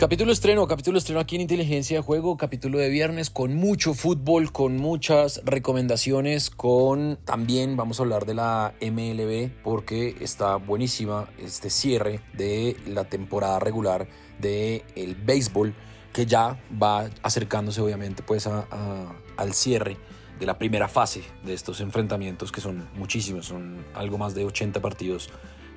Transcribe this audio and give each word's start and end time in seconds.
Capítulo 0.00 0.32
estreno, 0.32 0.66
capítulo 0.66 0.96
estreno 0.96 1.20
aquí 1.20 1.34
en 1.36 1.42
Inteligencia 1.42 1.98
de 1.98 2.02
Juego, 2.02 2.38
capítulo 2.38 2.78
de 2.78 2.88
viernes 2.88 3.28
con 3.28 3.54
mucho 3.54 3.92
fútbol, 3.92 4.50
con 4.50 4.78
muchas 4.78 5.42
recomendaciones, 5.44 6.48
con 6.48 7.18
también 7.26 7.76
vamos 7.76 8.00
a 8.00 8.04
hablar 8.04 8.24
de 8.24 8.32
la 8.32 8.72
MLB 8.80 9.50
porque 9.62 10.16
está 10.20 10.56
buenísima 10.56 11.28
este 11.36 11.68
cierre 11.68 12.22
de 12.32 12.78
la 12.86 13.04
temporada 13.04 13.58
regular 13.58 14.08
del 14.38 14.84
el 14.96 15.16
béisbol 15.16 15.74
que 16.14 16.24
ya 16.24 16.58
va 16.82 17.10
acercándose 17.22 17.82
obviamente 17.82 18.22
pues 18.22 18.46
al 18.46 19.52
cierre 19.52 19.98
de 20.38 20.46
la 20.46 20.56
primera 20.56 20.88
fase 20.88 21.24
de 21.44 21.52
estos 21.52 21.82
enfrentamientos 21.82 22.50
que 22.50 22.62
son 22.62 22.88
muchísimos, 22.94 23.44
son 23.44 23.84
algo 23.92 24.16
más 24.16 24.34
de 24.34 24.46
80 24.46 24.80
partidos 24.80 25.28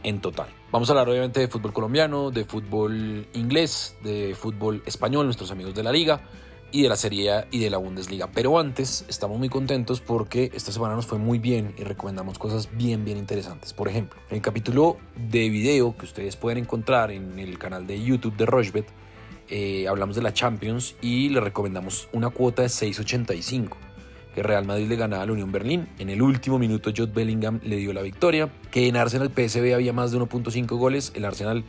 en 0.04 0.22
total. 0.22 0.48
Vamos 0.72 0.90
a 0.90 0.94
hablar 0.94 1.10
obviamente 1.10 1.40
de 1.40 1.48
fútbol 1.48 1.74
colombiano, 1.74 2.32
de 2.32 2.46
fútbol 2.46 3.28
inglés, 3.34 3.96
de 4.04 4.36
fútbol 4.36 4.82
español, 4.86 5.26
nuestros 5.26 5.52
amigos 5.52 5.76
de 5.76 5.84
la 5.84 5.92
liga 5.92 6.22
y 6.72 6.82
de 6.82 6.90
la 6.90 6.96
Serie 6.96 7.46
y 7.52 7.60
de 7.60 7.70
la 7.70 7.78
Bundesliga. 7.78 8.32
Pero 8.32 8.60
antes 8.60 9.06
estamos 9.08 9.38
muy 9.38 9.50
contentos 9.50 10.02
porque 10.02 10.52
esta 10.54 10.72
semana 10.72 10.96
nos 10.96 11.06
fue 11.06 11.20
muy 11.20 11.38
bien 11.38 11.76
y 11.78 11.84
recomendamos 11.84 12.40
cosas 12.40 12.70
bien 12.76 13.06
bien 13.06 13.18
interesantes. 13.18 13.74
Por 13.74 13.88
ejemplo, 13.88 14.20
el 14.30 14.42
capítulo 14.42 14.98
de 15.16 15.50
video 15.50 15.96
que 15.96 16.06
ustedes 16.06 16.36
pueden 16.36 16.58
encontrar 16.58 17.12
en 17.12 17.38
el 17.38 17.60
canal 17.60 17.86
de 17.86 18.02
YouTube 18.02 18.36
de 18.36 18.46
Rochbet, 18.48 18.88
eh, 19.50 19.88
hablamos 19.88 20.16
de 20.16 20.24
la 20.24 20.34
Champions 20.34 20.96
y 21.02 21.30
le 21.30 21.40
recomendamos 21.42 22.10
una 22.12 22.30
cuota 22.32 22.64
de 22.64 22.70
6.85 22.70 23.93
que 24.34 24.44
Real 24.44 24.66
Madrid 24.66 24.88
le 24.88 24.96
ganaba 24.96 25.24
a 25.24 25.26
la 25.26 25.32
Unión 25.34 25.52
Berlín. 25.52 25.88
En 26.00 26.10
el 26.10 26.22
último 26.22 26.60
minuto 26.60 26.92
Jude 26.96 27.12
Bellingham 27.14 27.60
le 27.64 27.78
dio 27.78 27.94
la 27.94 28.02
victoria. 28.02 28.50
Que 28.72 28.88
en 28.88 28.98
Arsenal 28.98 29.30
PSV 29.30 29.74
había 29.74 29.94
más 29.94 30.12
de 30.12 30.20
1.5 30.20 30.78
goles. 30.78 31.12
El 31.16 31.26
Arsenal 31.26 31.64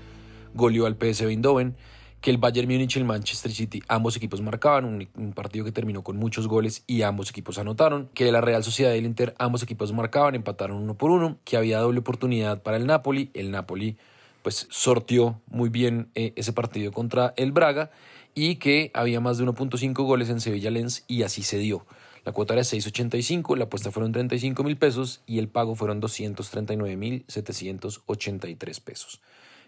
goleó 0.55 0.86
al 0.86 0.95
PSV 0.95 1.28
Eindhoven. 1.28 1.77
Que 2.20 2.30
el 2.30 2.38
Bayern 2.38 2.69
Múnich 2.69 2.96
y 2.96 2.98
el 3.00 3.05
Manchester 3.05 3.53
City, 3.53 3.83
ambos 3.86 4.16
equipos 4.16 4.41
marcaban, 4.41 4.86
un, 4.86 5.33
partido 5.34 5.62
que 5.62 5.72
terminó 5.72 6.03
con 6.03 6.16
muchos 6.16 6.48
goles 6.48 6.83
y 6.86 7.03
ambos 7.03 7.28
equipos 7.28 7.58
anotaron. 7.58 8.08
Que 8.14 8.33
la 8.33 8.41
Real 8.41 8.64
Sociedad 8.64 8.94
y 8.94 8.98
el 8.98 9.05
Inter, 9.05 9.34
ambos 9.38 9.62
equipos 9.62 9.92
marcaban, 9.92 10.34
empataron 10.34 10.78
uno 10.78 10.94
por 10.94 11.10
uno. 11.10 11.36
Que 11.44 11.58
había 11.58 11.81
doble 11.81 11.98
oportunidad 12.00 12.62
para 12.62 12.78
el 12.78 12.86
Napoli. 12.86 13.31
El 13.34 13.50
Napoli 13.50 13.98
pues 14.42 14.66
sortió 14.70 15.41
muy 15.48 15.69
bien 15.70 16.10
eh, 16.14 16.33
ese 16.36 16.53
partido 16.53 16.92
contra 16.92 17.33
el 17.36 17.53
Braga 17.53 17.91
y 18.34 18.56
que 18.56 18.91
había 18.94 19.20
más 19.20 19.38
de 19.38 19.44
1.5 19.44 19.94
goles 20.05 20.28
en 20.28 20.41
Sevilla 20.41 20.70
Lens 20.70 21.05
y 21.08 21.22
así 21.22 21.42
se 21.42 21.58
dio. 21.58 21.86
La 22.25 22.33
cuota 22.33 22.55
era 22.55 22.62
6.85, 22.62 23.56
la 23.56 23.64
apuesta 23.64 23.91
fueron 23.91 24.12
35 24.12 24.64
mil 24.64 24.77
pesos 24.77 25.22
y 25.27 25.39
el 25.39 25.48
pago 25.48 25.75
fueron 25.75 26.00
239 26.00 26.97
mil 26.97 27.25
783 27.28 28.81
pesos. 28.81 29.20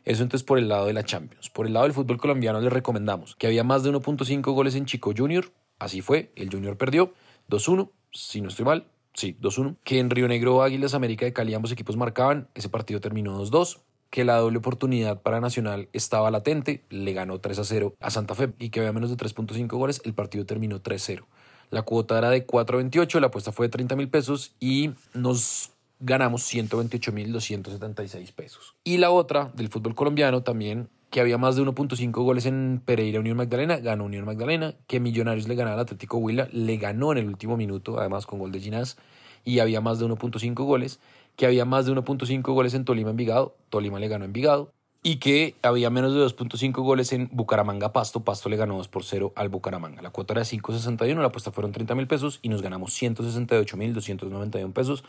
Eso 0.04 0.22
entonces 0.22 0.44
por 0.44 0.58
el 0.58 0.68
lado 0.68 0.86
de 0.86 0.92
la 0.92 1.04
Champions. 1.04 1.50
Por 1.50 1.66
el 1.66 1.74
lado 1.74 1.84
del 1.84 1.92
fútbol 1.92 2.16
colombiano 2.16 2.60
les 2.60 2.72
recomendamos 2.72 3.36
que 3.36 3.46
había 3.46 3.64
más 3.64 3.82
de 3.82 3.90
1.5 3.90 4.40
goles 4.54 4.74
en 4.74 4.86
Chico 4.86 5.12
Junior. 5.14 5.52
Así 5.78 6.00
fue, 6.00 6.32
el 6.36 6.50
Junior 6.50 6.78
perdió 6.78 7.12
2-1, 7.50 7.90
si 8.12 8.40
no 8.40 8.48
estoy 8.48 8.64
mal. 8.64 8.86
Sí, 9.12 9.36
2-1. 9.40 9.76
Que 9.84 9.98
en 9.98 10.10
Río 10.10 10.28
Negro, 10.28 10.62
Águilas 10.62 10.94
América 10.94 11.26
de 11.26 11.32
Cali 11.32 11.54
ambos 11.54 11.72
equipos 11.72 11.96
marcaban. 11.96 12.48
Ese 12.54 12.68
partido 12.68 13.00
terminó 13.00 13.38
2-2 13.42 13.80
que 14.10 14.24
la 14.24 14.36
doble 14.36 14.58
oportunidad 14.58 15.20
para 15.20 15.40
Nacional 15.40 15.88
estaba 15.92 16.30
latente, 16.30 16.84
le 16.88 17.12
ganó 17.12 17.40
3 17.40 17.58
a 17.58 17.64
0 17.64 17.94
a 18.00 18.10
Santa 18.10 18.34
Fe 18.34 18.52
y 18.58 18.70
que 18.70 18.80
había 18.80 18.92
menos 18.92 19.10
de 19.10 19.16
3.5 19.16 19.68
goles, 19.76 20.00
el 20.04 20.14
partido 20.14 20.46
terminó 20.46 20.82
3-0. 20.82 21.24
La 21.70 21.82
cuota 21.82 22.18
era 22.18 22.30
de 22.30 22.46
4.28, 22.46 23.20
la 23.20 23.26
apuesta 23.28 23.52
fue 23.52 23.66
de 23.66 23.70
30 23.70 23.96
mil 23.96 24.08
pesos 24.08 24.54
y 24.60 24.90
nos 25.14 25.70
ganamos 26.00 26.42
128 26.42 27.12
mil 27.12 27.32
276 27.32 28.32
pesos. 28.32 28.74
Y 28.84 28.98
la 28.98 29.10
otra 29.10 29.50
del 29.54 29.68
fútbol 29.68 29.94
colombiano 29.94 30.42
también, 30.42 30.88
que 31.10 31.20
había 31.20 31.38
más 31.38 31.56
de 31.56 31.62
1.5 31.62 32.10
goles 32.12 32.46
en 32.46 32.82
Pereira 32.84 33.20
Unión 33.20 33.36
Magdalena, 33.36 33.78
ganó 33.78 34.04
Unión 34.04 34.24
Magdalena, 34.24 34.74
que 34.86 35.00
Millonarios 35.00 35.48
le 35.48 35.54
ganaba 35.54 35.74
al 35.74 35.80
Atlético 35.80 36.18
Huila, 36.18 36.48
le 36.52 36.76
ganó 36.76 37.12
en 37.12 37.18
el 37.18 37.28
último 37.28 37.56
minuto, 37.56 37.98
además 37.98 38.26
con 38.26 38.38
gol 38.38 38.52
de 38.52 38.60
Ginás, 38.60 38.96
y 39.44 39.60
había 39.60 39.80
más 39.80 39.98
de 39.98 40.06
1.5 40.06 40.54
goles, 40.64 41.00
que 41.36 41.46
había 41.46 41.64
más 41.64 41.86
de 41.86 41.92
1.5 41.92 42.42
goles 42.52 42.74
en 42.74 42.84
Tolima 42.84 43.10
Envigado, 43.10 43.56
Tolima 43.70 44.00
le 44.00 44.08
ganó 44.08 44.24
Envigado, 44.24 44.72
y 45.06 45.18
que 45.18 45.54
había 45.62 45.88
menos 45.88 46.14
de 46.14 46.20
2.5 46.20 46.82
goles 46.82 47.12
en 47.12 47.28
Bucaramanga 47.30 47.92
Pasto. 47.92 48.24
Pasto 48.24 48.48
le 48.48 48.56
ganó 48.56 48.78
2 48.78 48.88
por 48.88 49.04
0 49.04 49.32
al 49.36 49.48
Bucaramanga. 49.48 50.02
La 50.02 50.10
cuota 50.10 50.34
era 50.34 50.42
5.61, 50.42 51.20
la 51.20 51.28
apuesta 51.28 51.52
fueron 51.52 51.70
30 51.70 51.94
mil 51.94 52.08
pesos 52.08 52.40
y 52.42 52.48
nos 52.48 52.60
ganamos 52.60 52.92
168 52.92 53.76
mil 53.76 53.94
291 53.94 54.74
pesos. 54.74 55.04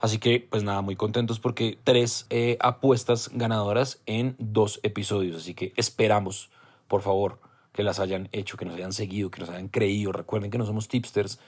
Así 0.00 0.16
que, 0.16 0.40
pues 0.48 0.62
nada, 0.62 0.80
muy 0.80 0.96
contentos 0.96 1.40
porque 1.40 1.76
tres 1.84 2.24
eh, 2.30 2.56
apuestas 2.58 3.32
ganadoras 3.34 4.00
en 4.06 4.34
dos 4.38 4.80
episodios. 4.82 5.36
Así 5.36 5.52
que 5.52 5.74
esperamos, 5.76 6.48
por 6.88 7.02
favor, 7.02 7.38
que 7.74 7.82
las 7.82 8.00
hayan 8.00 8.30
hecho, 8.32 8.56
que 8.56 8.64
nos 8.64 8.76
hayan 8.76 8.94
seguido, 8.94 9.30
que 9.30 9.40
nos 9.40 9.50
hayan 9.50 9.68
creído. 9.68 10.12
Recuerden 10.12 10.50
que 10.50 10.56
no 10.56 10.64
somos 10.64 10.88
tipsters 10.88 11.38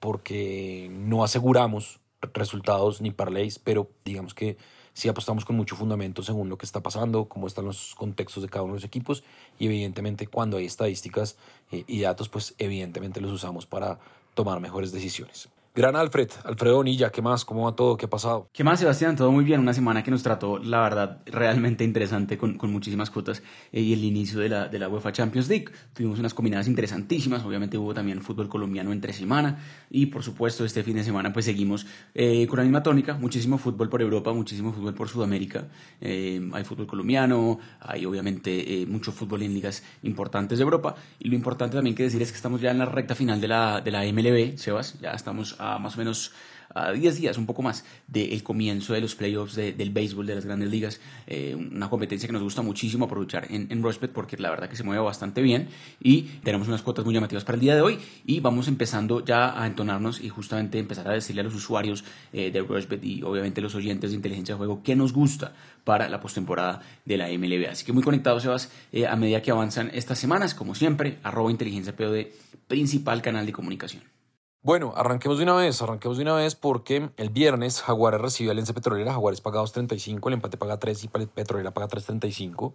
porque 0.00 0.90
no 0.92 1.24
aseguramos 1.24 1.98
resultados 2.32 3.00
ni 3.00 3.10
parlays, 3.10 3.58
pero 3.58 3.90
digamos 4.04 4.34
que 4.34 4.56
sí 4.92 5.08
apostamos 5.08 5.44
con 5.44 5.56
mucho 5.56 5.76
fundamento 5.76 6.22
según 6.22 6.48
lo 6.48 6.58
que 6.58 6.66
está 6.66 6.82
pasando, 6.82 7.28
cómo 7.28 7.46
están 7.46 7.64
los 7.64 7.94
contextos 7.94 8.42
de 8.42 8.48
cada 8.48 8.64
uno 8.64 8.74
de 8.74 8.78
los 8.78 8.84
equipos 8.84 9.22
y 9.58 9.66
evidentemente 9.66 10.26
cuando 10.26 10.56
hay 10.56 10.66
estadísticas 10.66 11.36
eh, 11.70 11.84
y 11.86 12.00
datos, 12.00 12.28
pues 12.28 12.54
evidentemente 12.58 13.20
los 13.20 13.30
usamos 13.30 13.66
para 13.66 14.00
tomar 14.34 14.60
mejores 14.60 14.92
decisiones. 14.92 15.48
Gran 15.78 15.94
Alfred, 15.94 16.28
Alfredo 16.42 16.74
Bonilla, 16.74 17.12
¿qué 17.12 17.22
más? 17.22 17.44
¿Cómo 17.44 17.66
va 17.66 17.76
todo? 17.76 17.96
¿Qué 17.96 18.06
ha 18.06 18.10
pasado? 18.10 18.50
¿Qué 18.52 18.64
más, 18.64 18.80
Sebastián? 18.80 19.14
Todo 19.14 19.30
muy 19.30 19.44
bien. 19.44 19.60
Una 19.60 19.72
semana 19.72 20.02
que 20.02 20.10
nos 20.10 20.24
trató, 20.24 20.58
la 20.58 20.80
verdad, 20.80 21.22
realmente 21.26 21.84
interesante 21.84 22.36
con, 22.36 22.58
con 22.58 22.72
muchísimas 22.72 23.10
cuotas 23.10 23.44
eh, 23.70 23.80
y 23.80 23.92
el 23.92 24.02
inicio 24.02 24.40
de 24.40 24.48
la, 24.48 24.66
de 24.66 24.76
la 24.80 24.88
UEFA 24.88 25.12
Champions 25.12 25.48
League. 25.48 25.66
Tuvimos 25.94 26.18
unas 26.18 26.34
combinadas 26.34 26.66
interesantísimas. 26.66 27.44
Obviamente 27.44 27.78
hubo 27.78 27.94
también 27.94 28.20
fútbol 28.22 28.48
colombiano 28.48 28.90
entre 28.90 29.12
semana 29.12 29.64
y, 29.88 30.06
por 30.06 30.24
supuesto, 30.24 30.64
este 30.64 30.82
fin 30.82 30.96
de 30.96 31.04
semana 31.04 31.32
pues 31.32 31.44
seguimos 31.44 31.86
eh, 32.12 32.48
con 32.48 32.56
la 32.56 32.64
misma 32.64 32.82
tónica. 32.82 33.14
Muchísimo 33.14 33.56
fútbol 33.56 33.88
por 33.88 34.02
Europa, 34.02 34.32
muchísimo 34.32 34.72
fútbol 34.72 34.94
por 34.94 35.08
Sudamérica. 35.08 35.68
Eh, 36.00 36.40
hay 36.54 36.64
fútbol 36.64 36.88
colombiano, 36.88 37.60
hay 37.78 38.04
obviamente 38.04 38.84
mucho 38.88 39.12
fútbol 39.12 39.42
en 39.42 39.54
ligas 39.54 39.84
importantes 40.02 40.58
de 40.58 40.64
Europa. 40.64 40.96
Y 41.20 41.28
lo 41.28 41.36
importante 41.36 41.76
también 41.76 41.94
que 41.94 42.02
decir 42.02 42.20
es 42.20 42.32
que 42.32 42.36
estamos 42.36 42.60
ya 42.60 42.72
en 42.72 42.78
la 42.78 42.86
recta 42.86 43.14
final 43.14 43.40
de 43.40 43.46
la, 43.46 43.80
de 43.80 43.92
la 43.92 44.02
MLB, 44.02 44.58
Sebas. 44.58 44.98
Ya 45.00 45.12
estamos 45.12 45.54
a 45.60 45.67
más 45.78 45.96
o 45.96 45.98
menos 45.98 46.32
a 46.74 46.92
10 46.92 47.16
días, 47.20 47.38
un 47.38 47.46
poco 47.46 47.62
más, 47.62 47.84
del 48.06 48.42
comienzo 48.42 48.92
de 48.92 49.00
los 49.00 49.14
playoffs 49.14 49.54
del 49.54 49.90
béisbol 49.90 50.26
de 50.26 50.34
las 50.34 50.44
grandes 50.44 50.70
ligas. 50.70 51.00
Eh, 51.26 51.54
una 51.54 51.88
competencia 51.88 52.26
que 52.26 52.32
nos 52.32 52.42
gusta 52.42 52.62
muchísimo 52.62 53.06
aprovechar 53.06 53.46
en, 53.50 53.68
en 53.70 53.82
porque 54.12 54.36
la 54.36 54.50
verdad 54.50 54.68
que 54.68 54.76
se 54.76 54.84
mueve 54.84 55.02
bastante 55.02 55.40
bien 55.40 55.68
y 56.00 56.22
tenemos 56.42 56.68
unas 56.68 56.82
cuotas 56.82 57.04
muy 57.04 57.14
llamativas 57.14 57.44
para 57.44 57.56
el 57.56 57.60
día 57.60 57.74
de 57.74 57.80
hoy 57.80 57.98
y 58.26 58.40
vamos 58.40 58.68
empezando 58.68 59.24
ya 59.24 59.60
a 59.60 59.66
entonarnos 59.66 60.20
y 60.20 60.28
justamente 60.28 60.78
empezar 60.78 61.08
a 61.08 61.12
decirle 61.12 61.40
a 61.40 61.44
los 61.44 61.54
usuarios 61.54 62.04
eh, 62.32 62.50
de 62.50 62.60
Rushbet 62.60 63.02
y 63.02 63.22
obviamente 63.22 63.60
los 63.60 63.74
oyentes 63.74 64.10
de 64.10 64.16
inteligencia 64.16 64.54
de 64.54 64.58
juego 64.58 64.82
qué 64.82 64.94
nos 64.94 65.12
gusta 65.12 65.54
para 65.84 66.08
la 66.08 66.20
postemporada 66.20 66.82
de 67.04 67.16
la 67.16 67.28
MLB. 67.28 67.70
Así 67.70 67.86
que 67.86 67.92
muy 67.92 68.02
conectados, 68.02 68.42
Sebas, 68.42 68.70
eh, 68.92 69.06
a 69.06 69.16
medida 69.16 69.40
que 69.40 69.50
avanzan 69.50 69.90
estas 69.94 70.18
semanas, 70.18 70.54
como 70.54 70.74
siempre, 70.74 71.18
arroba 71.22 71.50
inteligencia 71.50 71.96
POD, 71.96 72.26
principal 72.66 73.22
canal 73.22 73.46
de 73.46 73.52
comunicación. 73.52 74.17
Bueno, 74.60 74.92
arranquemos 74.96 75.38
de 75.38 75.44
una 75.44 75.54
vez, 75.54 75.80
arranquemos 75.82 76.18
de 76.18 76.24
una 76.24 76.34
vez 76.34 76.56
porque 76.56 77.10
el 77.16 77.30
viernes 77.30 77.80
Jaguares 77.80 78.20
recibió 78.20 78.50
al 78.50 78.58
Ence 78.58 78.74
Petrolera, 78.74 79.12
Jaguares 79.12 79.40
paga 79.40 79.62
2.35, 79.62 80.26
el 80.26 80.34
empate 80.34 80.56
paga 80.56 80.80
3 80.80 81.04
y 81.04 81.08
Petrolera 81.08 81.72
paga 81.72 81.86
3.35. 81.86 82.74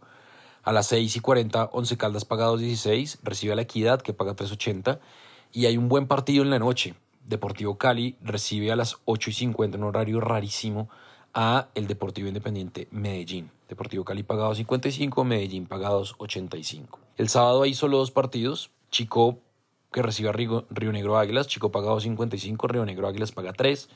A 0.63 0.71
las 0.71 0.87
6 0.87 1.17
y 1.17 1.19
40, 1.19 1.71
Once 1.73 1.97
Caldas 1.97 2.23
paga 2.23 2.47
2.16, 2.47 3.19
recibe 3.21 3.51
a 3.51 3.57
la 3.57 3.63
Equidad 3.63 4.01
que 4.01 4.13
paga 4.13 4.33
3.80 4.33 4.99
y 5.51 5.65
hay 5.65 5.75
un 5.75 5.89
buen 5.89 6.07
partido 6.07 6.41
en 6.41 6.51
la 6.51 6.57
noche. 6.57 6.95
Deportivo 7.27 7.77
Cali 7.77 8.15
recibe 8.21 8.71
a 8.71 8.77
las 8.77 8.95
8 9.03 9.29
y 9.29 9.33
50 9.33 9.75
en 9.75 9.83
un 9.83 9.89
horario 9.89 10.21
rarísimo 10.21 10.89
a 11.33 11.67
el 11.75 11.87
Deportivo 11.87 12.29
Independiente 12.29 12.87
Medellín. 12.91 13.51
Deportivo 13.67 14.05
Cali 14.05 14.23
paga 14.23 14.49
2.55, 14.49 15.25
Medellín 15.25 15.67
paga 15.67 15.91
2.85. 15.91 16.97
El 17.17 17.27
sábado 17.27 17.63
hay 17.63 17.73
solo 17.73 17.97
dos 17.97 18.11
partidos. 18.11 18.71
Chico 18.89 19.39
que 19.93 20.01
recibe 20.01 20.27
a 20.27 20.33
Río, 20.33 20.65
Negro 20.91 21.17
Águilas. 21.17 21.47
Chico 21.47 21.71
paga 21.71 21.87
2.55, 21.91 22.67
Río 22.67 22.83
Negro 22.83 23.07
Águilas 23.07 23.31
paga 23.31 23.53
3. 23.53 23.87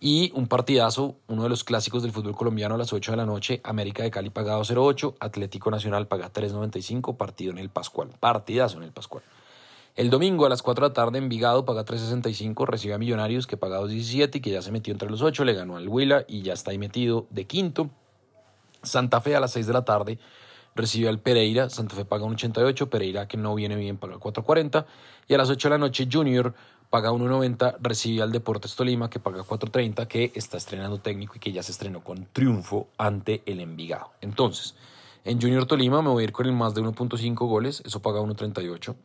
Y 0.00 0.32
un 0.34 0.48
partidazo, 0.48 1.16
uno 1.28 1.42
de 1.42 1.50
los 1.50 1.62
clásicos 1.62 2.02
del 2.02 2.12
fútbol 2.12 2.34
colombiano 2.34 2.74
a 2.74 2.78
las 2.78 2.92
8 2.92 3.12
de 3.12 3.16
la 3.18 3.26
noche, 3.26 3.60
América 3.62 4.02
de 4.02 4.10
Cali 4.10 4.30
paga 4.30 4.58
2.08, 4.58 5.16
Atlético 5.20 5.70
Nacional 5.70 6.08
paga 6.08 6.32
3.95, 6.32 7.16
partido 7.16 7.52
en 7.52 7.58
el 7.58 7.68
Pascual. 7.68 8.08
Partidazo 8.18 8.78
en 8.78 8.84
el 8.84 8.92
Pascual. 8.92 9.22
El 9.94 10.08
domingo 10.08 10.46
a 10.46 10.48
las 10.48 10.62
4 10.62 10.86
de 10.86 10.88
la 10.88 10.94
tarde 10.94 11.18
Envigado 11.18 11.66
paga 11.66 11.84
3.65, 11.84 12.66
recibe 12.66 12.94
a 12.94 12.98
Millonarios 12.98 13.46
que 13.46 13.58
paga 13.58 13.78
2.17 13.78 14.36
y 14.36 14.40
que 14.40 14.50
ya 14.50 14.62
se 14.62 14.72
metió 14.72 14.92
entre 14.92 15.10
los 15.10 15.20
8, 15.20 15.44
le 15.44 15.52
ganó 15.52 15.76
al 15.76 15.86
Huila 15.86 16.24
y 16.26 16.42
ya 16.42 16.54
está 16.54 16.70
ahí 16.70 16.78
metido 16.78 17.26
de 17.28 17.44
quinto. 17.46 17.90
Santa 18.82 19.20
Fe 19.20 19.36
a 19.36 19.40
las 19.40 19.52
6 19.52 19.66
de 19.66 19.72
la 19.72 19.84
tarde 19.84 20.18
recibe 20.74 21.08
al 21.08 21.18
Pereira, 21.18 21.70
Santa 21.70 21.94
Fe 21.94 22.04
paga 22.04 22.24
un 22.24 22.34
88, 22.34 22.90
Pereira 22.90 23.28
que 23.28 23.36
no 23.36 23.54
viene 23.54 23.76
bien 23.76 23.96
paga 23.98 24.16
4.40 24.16 24.86
y 25.28 25.34
a 25.34 25.38
las 25.38 25.50
8 25.50 25.68
de 25.68 25.70
la 25.70 25.78
noche 25.78 26.08
Junior 26.10 26.54
paga 26.90 27.10
1.90, 27.10 27.76
recibe 27.80 28.22
al 28.22 28.32
Deportes 28.32 28.76
Tolima 28.76 29.08
que 29.08 29.18
paga 29.18 29.42
4.30 29.42 30.06
que 30.06 30.32
está 30.34 30.58
estrenando 30.58 30.98
técnico 30.98 31.34
y 31.36 31.38
que 31.38 31.50
ya 31.50 31.62
se 31.62 31.72
estrenó 31.72 32.04
con 32.04 32.26
triunfo 32.32 32.88
ante 32.98 33.42
el 33.46 33.60
Envigado. 33.60 34.10
Entonces, 34.20 34.74
En 35.24 35.40
Junior 35.40 35.66
Tolima 35.66 36.02
me 36.02 36.10
voy 36.10 36.22
a 36.22 36.24
ir 36.24 36.32
con 36.32 36.46
el 36.46 36.52
más 36.52 36.74
de 36.74 36.82
1.5 36.82 37.34
goles, 37.46 37.82
eso 37.86 38.02
paga 38.02 38.20
1.38. 38.20 38.96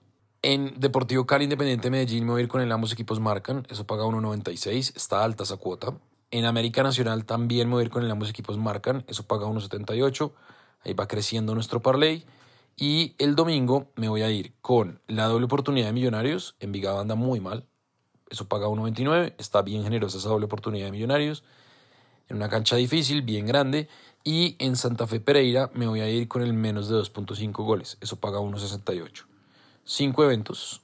En 0.41 0.73
Deportivo 0.79 1.25
Cali 1.25 1.43
Independiente 1.43 1.89
Medellín 1.89 2.25
me 2.25 2.31
voy 2.31 2.41
a 2.41 2.43
ir 2.43 2.49
con 2.49 2.61
el 2.61 2.71
ambos 2.71 2.91
equipos 2.91 3.19
marcan, 3.19 3.65
eso 3.69 3.85
paga 3.85 4.03
1.96, 4.03 4.95
está 4.95 5.23
alta 5.23 5.43
esa 5.43 5.57
cuota. 5.57 5.93
En 6.31 6.45
América 6.45 6.83
Nacional 6.83 7.25
también 7.25 7.69
me 7.69 7.75
voy 7.75 7.83
a 7.83 7.85
ir 7.85 7.91
con 7.91 8.03
el 8.03 8.11
ambos 8.11 8.29
equipos 8.29 8.57
marcan, 8.57 9.03
eso 9.07 9.23
paga 9.23 9.45
1.78, 9.45 10.31
ahí 10.87 10.93
va 10.93 11.07
creciendo 11.07 11.53
nuestro 11.53 11.81
parlay. 11.81 12.25
Y 12.75 13.15
el 13.17 13.35
domingo 13.35 13.91
me 13.95 14.09
voy 14.09 14.21
a 14.21 14.31
ir 14.31 14.53
con 14.61 15.01
la 15.07 15.25
doble 15.25 15.45
oportunidad 15.45 15.87
de 15.87 15.93
Millonarios, 15.93 16.55
en 16.59 16.71
Vigado 16.71 16.99
anda 16.99 17.15
muy 17.15 17.39
mal, 17.39 17.65
eso 18.29 18.47
paga 18.47 18.67
1.29, 18.67 19.33
está 19.37 19.61
bien 19.61 19.83
generosa 19.83 20.17
esa 20.17 20.29
doble 20.29 20.45
oportunidad 20.45 20.85
de 20.85 20.91
Millonarios, 20.91 21.43
en 22.29 22.35
una 22.35 22.49
cancha 22.49 22.75
difícil, 22.75 23.21
bien 23.21 23.45
grande. 23.47 23.87
Y 24.23 24.57
en 24.59 24.75
Santa 24.75 25.07
Fe 25.07 25.19
Pereira 25.19 25.71
me 25.73 25.87
voy 25.87 26.01
a 26.01 26.09
ir 26.09 26.27
con 26.27 26.41
el 26.41 26.53
menos 26.53 26.89
de 26.89 26.97
2.5 26.97 27.51
goles, 27.63 27.97
eso 28.01 28.17
paga 28.17 28.39
1.68. 28.39 29.25
Cinco 29.85 30.23
eventos 30.23 30.81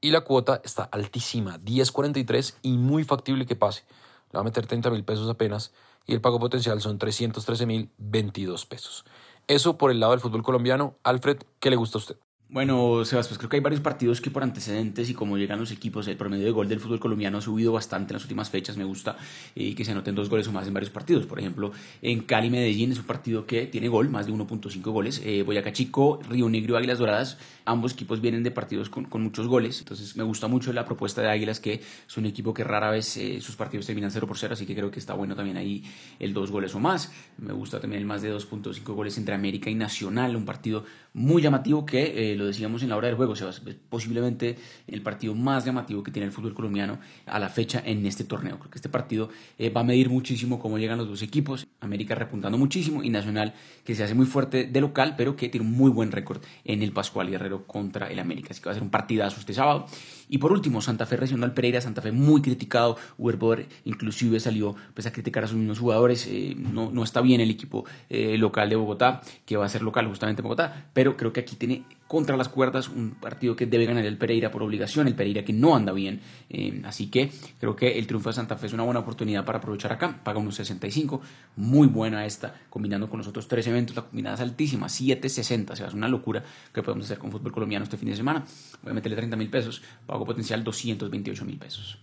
y 0.00 0.10
la 0.10 0.22
cuota 0.22 0.60
está 0.64 0.84
altísima, 0.84 1.58
10.43 1.58 2.56
y 2.62 2.78
muy 2.78 3.04
factible 3.04 3.46
que 3.46 3.56
pase. 3.56 3.84
Le 4.32 4.36
va 4.36 4.40
a 4.40 4.44
meter 4.44 4.66
30 4.66 4.90
mil 4.90 5.04
pesos 5.04 5.28
apenas 5.28 5.72
y 6.06 6.14
el 6.14 6.20
pago 6.20 6.40
potencial 6.40 6.80
son 6.80 6.98
313 6.98 7.66
mil 7.66 7.90
22 7.98 8.66
pesos. 8.66 9.04
Eso 9.46 9.78
por 9.78 9.90
el 9.90 10.00
lado 10.00 10.12
del 10.12 10.20
fútbol 10.20 10.42
colombiano. 10.42 10.96
Alfred, 11.02 11.38
¿qué 11.58 11.70
le 11.70 11.76
gusta 11.76 11.98
a 11.98 12.00
usted? 12.00 12.16
Bueno, 12.52 13.04
Sebas, 13.04 13.28
pues 13.28 13.38
creo 13.38 13.48
que 13.48 13.58
hay 13.58 13.62
varios 13.62 13.80
partidos 13.80 14.20
que 14.20 14.28
por 14.28 14.42
antecedentes 14.42 15.08
y 15.08 15.14
como 15.14 15.38
llegan 15.38 15.60
los 15.60 15.70
equipos, 15.70 16.08
el 16.08 16.16
promedio 16.16 16.46
de 16.46 16.50
gol 16.50 16.68
del 16.68 16.80
fútbol 16.80 16.98
colombiano 16.98 17.38
ha 17.38 17.40
subido 17.40 17.70
bastante 17.70 18.12
en 18.12 18.14
las 18.14 18.24
últimas 18.24 18.50
fechas. 18.50 18.76
Me 18.76 18.82
gusta 18.82 19.16
que 19.54 19.84
se 19.84 19.92
anoten 19.92 20.16
dos 20.16 20.28
goles 20.28 20.48
o 20.48 20.52
más 20.52 20.66
en 20.66 20.74
varios 20.74 20.90
partidos. 20.90 21.26
Por 21.26 21.38
ejemplo, 21.38 21.70
en 22.02 22.22
Cali 22.22 22.50
Medellín 22.50 22.90
es 22.90 22.98
un 22.98 23.04
partido 23.04 23.46
que 23.46 23.68
tiene 23.68 23.86
gol, 23.86 24.08
más 24.08 24.26
de 24.26 24.32
1.5 24.32 24.82
goles. 24.90 25.22
Eh, 25.24 25.44
Boyacá 25.44 25.72
Chico, 25.72 26.18
Río 26.28 26.48
Negro, 26.48 26.76
Águilas 26.76 26.98
Doradas, 26.98 27.38
ambos 27.66 27.92
equipos 27.92 28.20
vienen 28.20 28.42
de 28.42 28.50
partidos 28.50 28.90
con, 28.90 29.06
muchos 29.22 29.46
goles. 29.46 29.78
Entonces 29.78 30.16
me 30.16 30.24
gusta 30.24 30.48
mucho 30.48 30.72
la 30.72 30.84
propuesta 30.84 31.22
de 31.22 31.28
Águilas, 31.28 31.60
que 31.60 31.74
es 31.74 32.16
un 32.16 32.26
equipo 32.26 32.52
que 32.52 32.64
rara 32.64 32.90
vez 32.90 33.16
eh, 33.16 33.40
sus 33.40 33.54
partidos 33.54 33.86
terminan 33.86 34.10
0 34.10 34.26
por 34.26 34.36
0, 34.36 34.54
así 34.54 34.66
que 34.66 34.74
creo 34.74 34.90
que 34.90 34.98
está 34.98 35.14
bueno 35.14 35.36
también 35.36 35.56
ahí 35.56 35.84
el 36.18 36.34
dos 36.34 36.50
goles 36.50 36.74
o 36.74 36.80
más. 36.80 37.12
Me 37.38 37.52
gusta 37.52 37.78
también 37.78 38.00
el 38.02 38.08
más 38.08 38.22
de 38.22 38.34
2.5 38.34 38.82
goles 38.92 39.16
entre 39.18 39.36
América 39.36 39.70
y 39.70 39.76
Nacional, 39.76 40.34
un 40.34 40.44
partido 40.44 40.84
muy 41.12 41.42
llamativo 41.42 41.86
que 41.86 42.32
eh, 42.32 42.39
lo 42.40 42.46
decíamos 42.46 42.82
en 42.82 42.88
la 42.88 42.96
hora 42.96 43.06
del 43.06 43.16
juego, 43.16 43.34
es 43.34 43.60
posiblemente 43.88 44.56
el 44.88 45.02
partido 45.02 45.34
más 45.34 45.64
llamativo 45.64 46.02
que 46.02 46.10
tiene 46.10 46.26
el 46.26 46.32
fútbol 46.32 46.54
colombiano 46.54 46.98
a 47.26 47.38
la 47.38 47.48
fecha 47.48 47.82
en 47.84 48.04
este 48.06 48.24
torneo. 48.24 48.58
Creo 48.58 48.70
que 48.70 48.78
este 48.78 48.88
partido 48.88 49.28
eh, 49.58 49.70
va 49.70 49.82
a 49.82 49.84
medir 49.84 50.10
muchísimo 50.10 50.58
cómo 50.58 50.78
llegan 50.78 50.98
los 50.98 51.08
dos 51.08 51.22
equipos, 51.22 51.66
América 51.80 52.14
repuntando 52.14 52.58
muchísimo 52.58 53.02
y 53.02 53.10
Nacional 53.10 53.54
que 53.84 53.94
se 53.94 54.04
hace 54.04 54.14
muy 54.14 54.26
fuerte 54.26 54.64
de 54.64 54.80
local, 54.80 55.14
pero 55.16 55.36
que 55.36 55.48
tiene 55.48 55.66
un 55.66 55.72
muy 55.72 55.90
buen 55.90 56.10
récord 56.12 56.42
en 56.64 56.82
el 56.82 56.92
Pascual 56.92 57.30
Guerrero 57.30 57.66
contra 57.66 58.08
el 58.08 58.18
América, 58.18 58.48
así 58.50 58.60
que 58.60 58.66
va 58.66 58.72
a 58.72 58.74
ser 58.74 58.82
un 58.82 58.90
partidazo 58.90 59.38
este 59.38 59.54
sábado. 59.54 59.86
Y 60.30 60.38
por 60.38 60.52
último, 60.52 60.80
Santa 60.80 61.04
Fe 61.04 61.16
recibiendo 61.16 61.44
al 61.44 61.52
Pereira, 61.52 61.80
Santa 61.80 62.00
Fe 62.00 62.12
muy 62.12 62.40
criticado, 62.40 62.96
Uber 63.18 63.66
inclusive 63.84 64.40
salió 64.40 64.74
pues, 64.94 65.06
a 65.06 65.12
criticar 65.12 65.44
a 65.44 65.48
sus 65.48 65.56
mismos 65.56 65.78
jugadores, 65.78 66.26
eh, 66.26 66.54
no, 66.56 66.90
no, 66.90 67.04
está 67.04 67.20
bien 67.20 67.40
el 67.40 67.50
equipo 67.50 67.84
local 68.08 68.70
de 68.70 68.76
Bogotá, 68.76 69.20
que 69.44 69.56
va 69.56 69.66
a 69.66 69.68
ser 69.68 69.82
local 69.82 70.06
justamente 70.06 70.40
en 70.40 70.44
Bogotá, 70.44 70.88
pero 70.92 71.16
creo 71.16 71.32
que 71.32 71.40
aquí 71.40 71.56
tiene 71.56 71.84
contra 72.10 72.36
las 72.36 72.48
cuerdas, 72.48 72.88
un 72.88 73.12
partido 73.12 73.54
que 73.54 73.66
debe 73.66 73.86
ganar 73.86 74.04
el 74.04 74.18
Pereira 74.18 74.50
por 74.50 74.64
obligación, 74.64 75.06
el 75.06 75.14
Pereira 75.14 75.44
que 75.44 75.52
no 75.52 75.76
anda 75.76 75.92
bien, 75.92 76.20
eh, 76.48 76.82
así 76.84 77.06
que 77.06 77.30
creo 77.60 77.76
que 77.76 78.00
el 78.00 78.08
triunfo 78.08 78.30
de 78.30 78.32
Santa 78.32 78.56
Fe 78.56 78.66
es 78.66 78.72
una 78.72 78.82
buena 78.82 78.98
oportunidad 78.98 79.44
para 79.44 79.58
aprovechar 79.58 79.92
acá, 79.92 80.18
paga 80.24 80.40
unos 80.40 80.56
65, 80.56 81.20
muy 81.54 81.86
buena 81.86 82.26
esta, 82.26 82.52
combinando 82.68 83.08
con 83.08 83.18
los 83.18 83.28
otros 83.28 83.46
tres 83.46 83.64
eventos, 83.68 83.94
la 83.94 84.02
combinada 84.02 84.34
es 84.34 84.40
altísima, 84.40 84.88
7.60, 84.88 85.70
o 85.70 85.76
sea, 85.76 85.86
es 85.86 85.94
una 85.94 86.08
locura 86.08 86.42
que 86.74 86.82
podemos 86.82 87.04
hacer 87.04 87.18
con 87.18 87.30
fútbol 87.30 87.52
colombiano 87.52 87.84
este 87.84 87.96
fin 87.96 88.08
de 88.08 88.16
semana, 88.16 88.44
voy 88.82 88.90
a 88.90 88.94
meterle 88.94 89.16
30 89.16 89.36
mil 89.36 89.48
pesos, 89.48 89.80
pago 90.04 90.19
potencial 90.26 90.64
228 90.64 91.44
mil 91.44 91.58
pesos. 91.58 91.98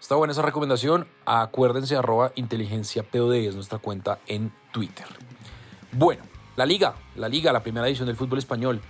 Está 0.00 0.16
buena 0.16 0.32
esa 0.32 0.42
recomendación. 0.42 1.06
Acuérdense, 1.26 1.94
arroba 1.96 2.32
inteligencia 2.34 3.04
POD 3.04 3.34
es 3.34 3.54
nuestra 3.54 3.78
cuenta 3.78 4.18
en 4.26 4.52
Twitter. 4.72 5.06
Bueno, 5.92 6.24
la 6.56 6.66
Liga, 6.66 6.96
la 7.14 7.28
Liga, 7.28 7.52
la 7.52 7.62
primera 7.62 7.86
edición 7.86 8.06
del 8.06 8.16
fútbol 8.16 8.38
español. 8.38 8.80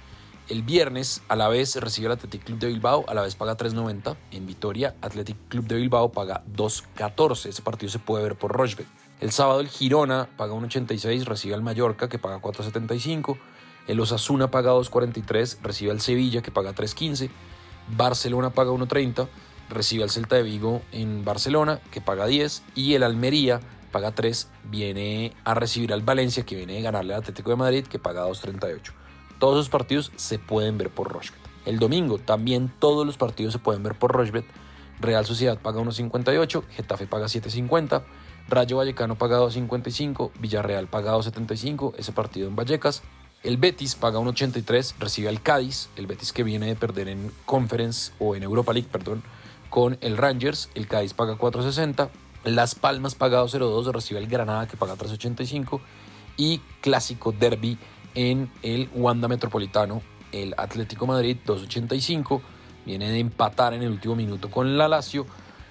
El 0.48 0.62
viernes 0.62 1.22
a 1.28 1.36
la 1.36 1.48
vez 1.48 1.76
recibe 1.76 2.06
el 2.06 2.12
Athletic 2.12 2.44
Club 2.44 2.58
de 2.58 2.68
Bilbao, 2.68 3.04
a 3.08 3.14
la 3.14 3.22
vez 3.22 3.36
paga 3.36 3.56
3.90. 3.56 4.16
En 4.32 4.46
Vitoria, 4.46 4.96
Athletic 5.00 5.36
Club 5.48 5.66
de 5.66 5.76
Bilbao 5.76 6.10
paga 6.10 6.42
2.14. 6.56 7.46
Ese 7.46 7.62
partido 7.62 7.90
se 7.90 7.98
puede 7.98 8.24
ver 8.24 8.36
por 8.36 8.52
Rochebet. 8.52 8.86
El 9.20 9.30
sábado 9.30 9.60
el 9.60 9.68
Girona 9.68 10.28
paga 10.36 10.54
1.86, 10.54 11.24
recibe 11.24 11.54
al 11.54 11.62
Mallorca 11.62 12.08
que 12.08 12.18
paga 12.18 12.40
4.75. 12.40 13.38
El 13.86 14.00
Osasuna 14.00 14.50
paga 14.50 14.72
2.43, 14.72 15.58
recibe 15.62 15.92
al 15.92 16.00
Sevilla 16.00 16.42
que 16.42 16.50
paga 16.50 16.74
3.15. 16.74 17.30
Barcelona 17.88 18.50
paga 18.50 18.70
1.30, 18.70 19.28
recibe 19.68 20.02
al 20.02 20.10
Celta 20.10 20.36
de 20.36 20.42
Vigo 20.42 20.82
en 20.92 21.24
Barcelona 21.24 21.80
que 21.90 22.00
paga 22.00 22.26
10. 22.26 22.62
Y 22.74 22.94
el 22.94 23.02
Almería 23.02 23.60
paga 23.90 24.12
3, 24.12 24.48
viene 24.64 25.34
a 25.44 25.54
recibir 25.54 25.92
al 25.92 26.02
Valencia 26.02 26.44
que 26.44 26.56
viene 26.56 26.74
de 26.74 26.82
ganarle 26.82 27.14
al 27.14 27.20
Atlético 27.20 27.50
de 27.50 27.56
Madrid 27.56 27.86
que 27.86 27.98
paga 27.98 28.26
2.38. 28.26 28.92
Todos 29.38 29.56
los 29.56 29.68
partidos 29.68 30.12
se 30.16 30.38
pueden 30.38 30.78
ver 30.78 30.90
por 30.90 31.12
Rochbet. 31.12 31.40
El 31.64 31.78
domingo 31.78 32.18
también 32.18 32.72
todos 32.78 33.06
los 33.06 33.16
partidos 33.16 33.52
se 33.52 33.58
pueden 33.58 33.82
ver 33.82 33.94
por 33.96 34.12
Rochbet. 34.12 34.44
Real 35.00 35.26
Sociedad 35.26 35.58
paga 35.58 35.80
1.58, 35.80 36.62
Getafe 36.70 37.06
paga 37.06 37.26
7.50, 37.26 38.04
Rayo 38.48 38.76
Vallecano 38.76 39.16
paga 39.16 39.40
2.55, 39.40 40.30
Villarreal 40.38 40.86
paga 40.86 41.12
2.75, 41.14 41.94
ese 41.96 42.12
partido 42.12 42.48
en 42.48 42.56
Vallecas. 42.56 43.02
El 43.42 43.56
Betis 43.56 43.96
paga 43.96 44.20
1.83, 44.20 44.94
recibe 45.00 45.28
al 45.28 45.42
Cádiz, 45.42 45.88
el 45.96 46.06
Betis 46.06 46.32
que 46.32 46.44
viene 46.44 46.66
de 46.66 46.76
perder 46.76 47.08
en 47.08 47.32
Conference 47.44 48.12
o 48.20 48.36
en 48.36 48.44
Europa 48.44 48.72
League, 48.72 48.88
perdón, 48.90 49.24
con 49.68 49.98
el 50.00 50.16
Rangers, 50.16 50.70
el 50.76 50.86
Cádiz 50.86 51.12
paga 51.12 51.36
4.60, 51.36 52.08
Las 52.44 52.76
Palmas 52.76 53.16
paga 53.16 53.42
2.02, 53.42 53.90
recibe 53.90 54.20
el 54.20 54.28
Granada 54.28 54.68
que 54.68 54.76
paga 54.76 54.94
3.85 54.94 55.80
y 56.36 56.60
Clásico 56.80 57.32
Derby 57.32 57.78
en 58.14 58.48
el 58.62 58.88
Wanda 58.94 59.26
Metropolitano. 59.26 60.02
El 60.30 60.54
Atlético 60.56 61.08
Madrid 61.08 61.36
2.85 61.44 62.40
viene 62.86 63.10
de 63.10 63.18
empatar 63.18 63.74
en 63.74 63.82
el 63.82 63.90
último 63.90 64.14
minuto 64.14 64.52
con 64.52 64.78
la 64.78 64.86
Lazio. 64.86 65.26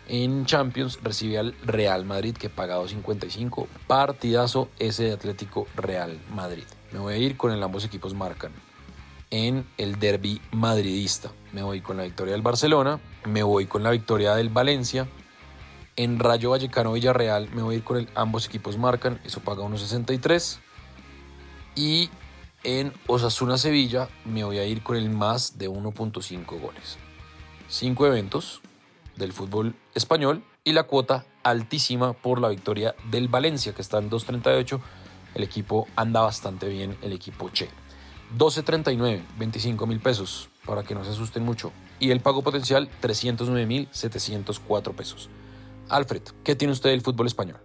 En 0.10 0.46
Champions 0.46 1.00
recibe 1.02 1.38
al 1.38 1.56
Real 1.64 2.04
Madrid 2.04 2.36
que 2.36 2.50
paga 2.50 2.78
2.55. 2.80 3.68
Partidazo 3.88 4.70
ese 4.78 5.06
de 5.06 5.14
Atlético 5.14 5.68
Real 5.76 6.20
Madrid. 6.36 6.66
Me 6.92 7.00
voy 7.00 7.14
a 7.14 7.18
ir 7.18 7.38
con 7.38 7.52
el 7.52 7.64
ambos 7.64 7.86
equipos 7.86 8.14
marcan. 8.14 8.52
En 9.30 9.66
el 9.78 10.00
derby 10.00 10.42
madridista. 10.52 11.32
Me 11.54 11.64
voy 11.64 11.82
con 11.82 11.98
la 11.98 12.04
victoria 12.04 12.34
del 12.34 12.42
Barcelona. 12.42 13.00
Me 13.26 13.44
voy 13.44 13.66
con 13.66 13.84
la 13.84 13.92
victoria 13.92 14.36
del 14.36 14.50
Valencia. 14.50 15.08
En 15.96 16.20
Rayo 16.20 16.52
Vallecano 16.52 16.94
Villarreal 16.94 17.50
me 17.54 17.62
voy 17.62 17.76
a 17.76 17.78
ir 17.78 17.84
con 17.84 17.98
el 17.98 18.10
ambos 18.16 18.46
equipos 18.46 18.78
marcan. 18.78 19.22
Eso 19.24 19.40
paga 19.40 19.64
1.63. 19.64 20.60
Y 21.76 22.10
en 22.64 22.94
Osasuna 23.08 23.58
Sevilla 23.58 24.10
me 24.26 24.44
voy 24.44 24.58
a 24.58 24.66
ir 24.66 24.84
con 24.84 24.98
el 24.98 25.10
más 25.10 25.58
de 25.58 25.70
1.5 25.70 26.60
goles. 26.60 26.98
Cinco 27.70 28.06
eventos 28.06 28.62
del 29.16 29.34
fútbol 29.34 29.76
español 29.96 30.44
y 30.64 30.74
la 30.74 30.84
cuota 30.84 31.26
altísima 31.44 32.14
por 32.14 32.40
la 32.40 32.50
victoria 32.50 32.96
del 33.10 33.30
Valencia 33.30 33.74
que 33.74 33.82
está 33.82 33.98
en 33.98 34.10
2.38. 34.10 34.80
El 35.36 35.44
equipo 35.44 35.88
anda 35.96 36.22
bastante 36.22 36.68
bien, 36.68 36.98
el 37.02 37.14
equipo 37.14 37.50
Che. 37.50 37.70
12.39, 38.38 39.22
25 39.38 39.88
mil 39.88 40.00
pesos 40.00 40.50
para 40.66 40.84
que 40.84 40.96
no 40.96 41.04
se 41.04 41.12
asusten 41.12 41.44
mucho. 41.44 41.72
Y 42.00 42.12
el 42.12 42.22
pago 42.22 42.42
potencial 42.42 42.90
309 43.00 43.66
mil 43.66 43.88
704 43.92 44.94
pesos. 44.96 45.30
Alfred, 45.90 46.24
¿qué 46.44 46.56
tiene 46.56 46.72
usted 46.72 46.90
del 46.92 47.02
fútbol 47.02 47.28
español? 47.28 47.60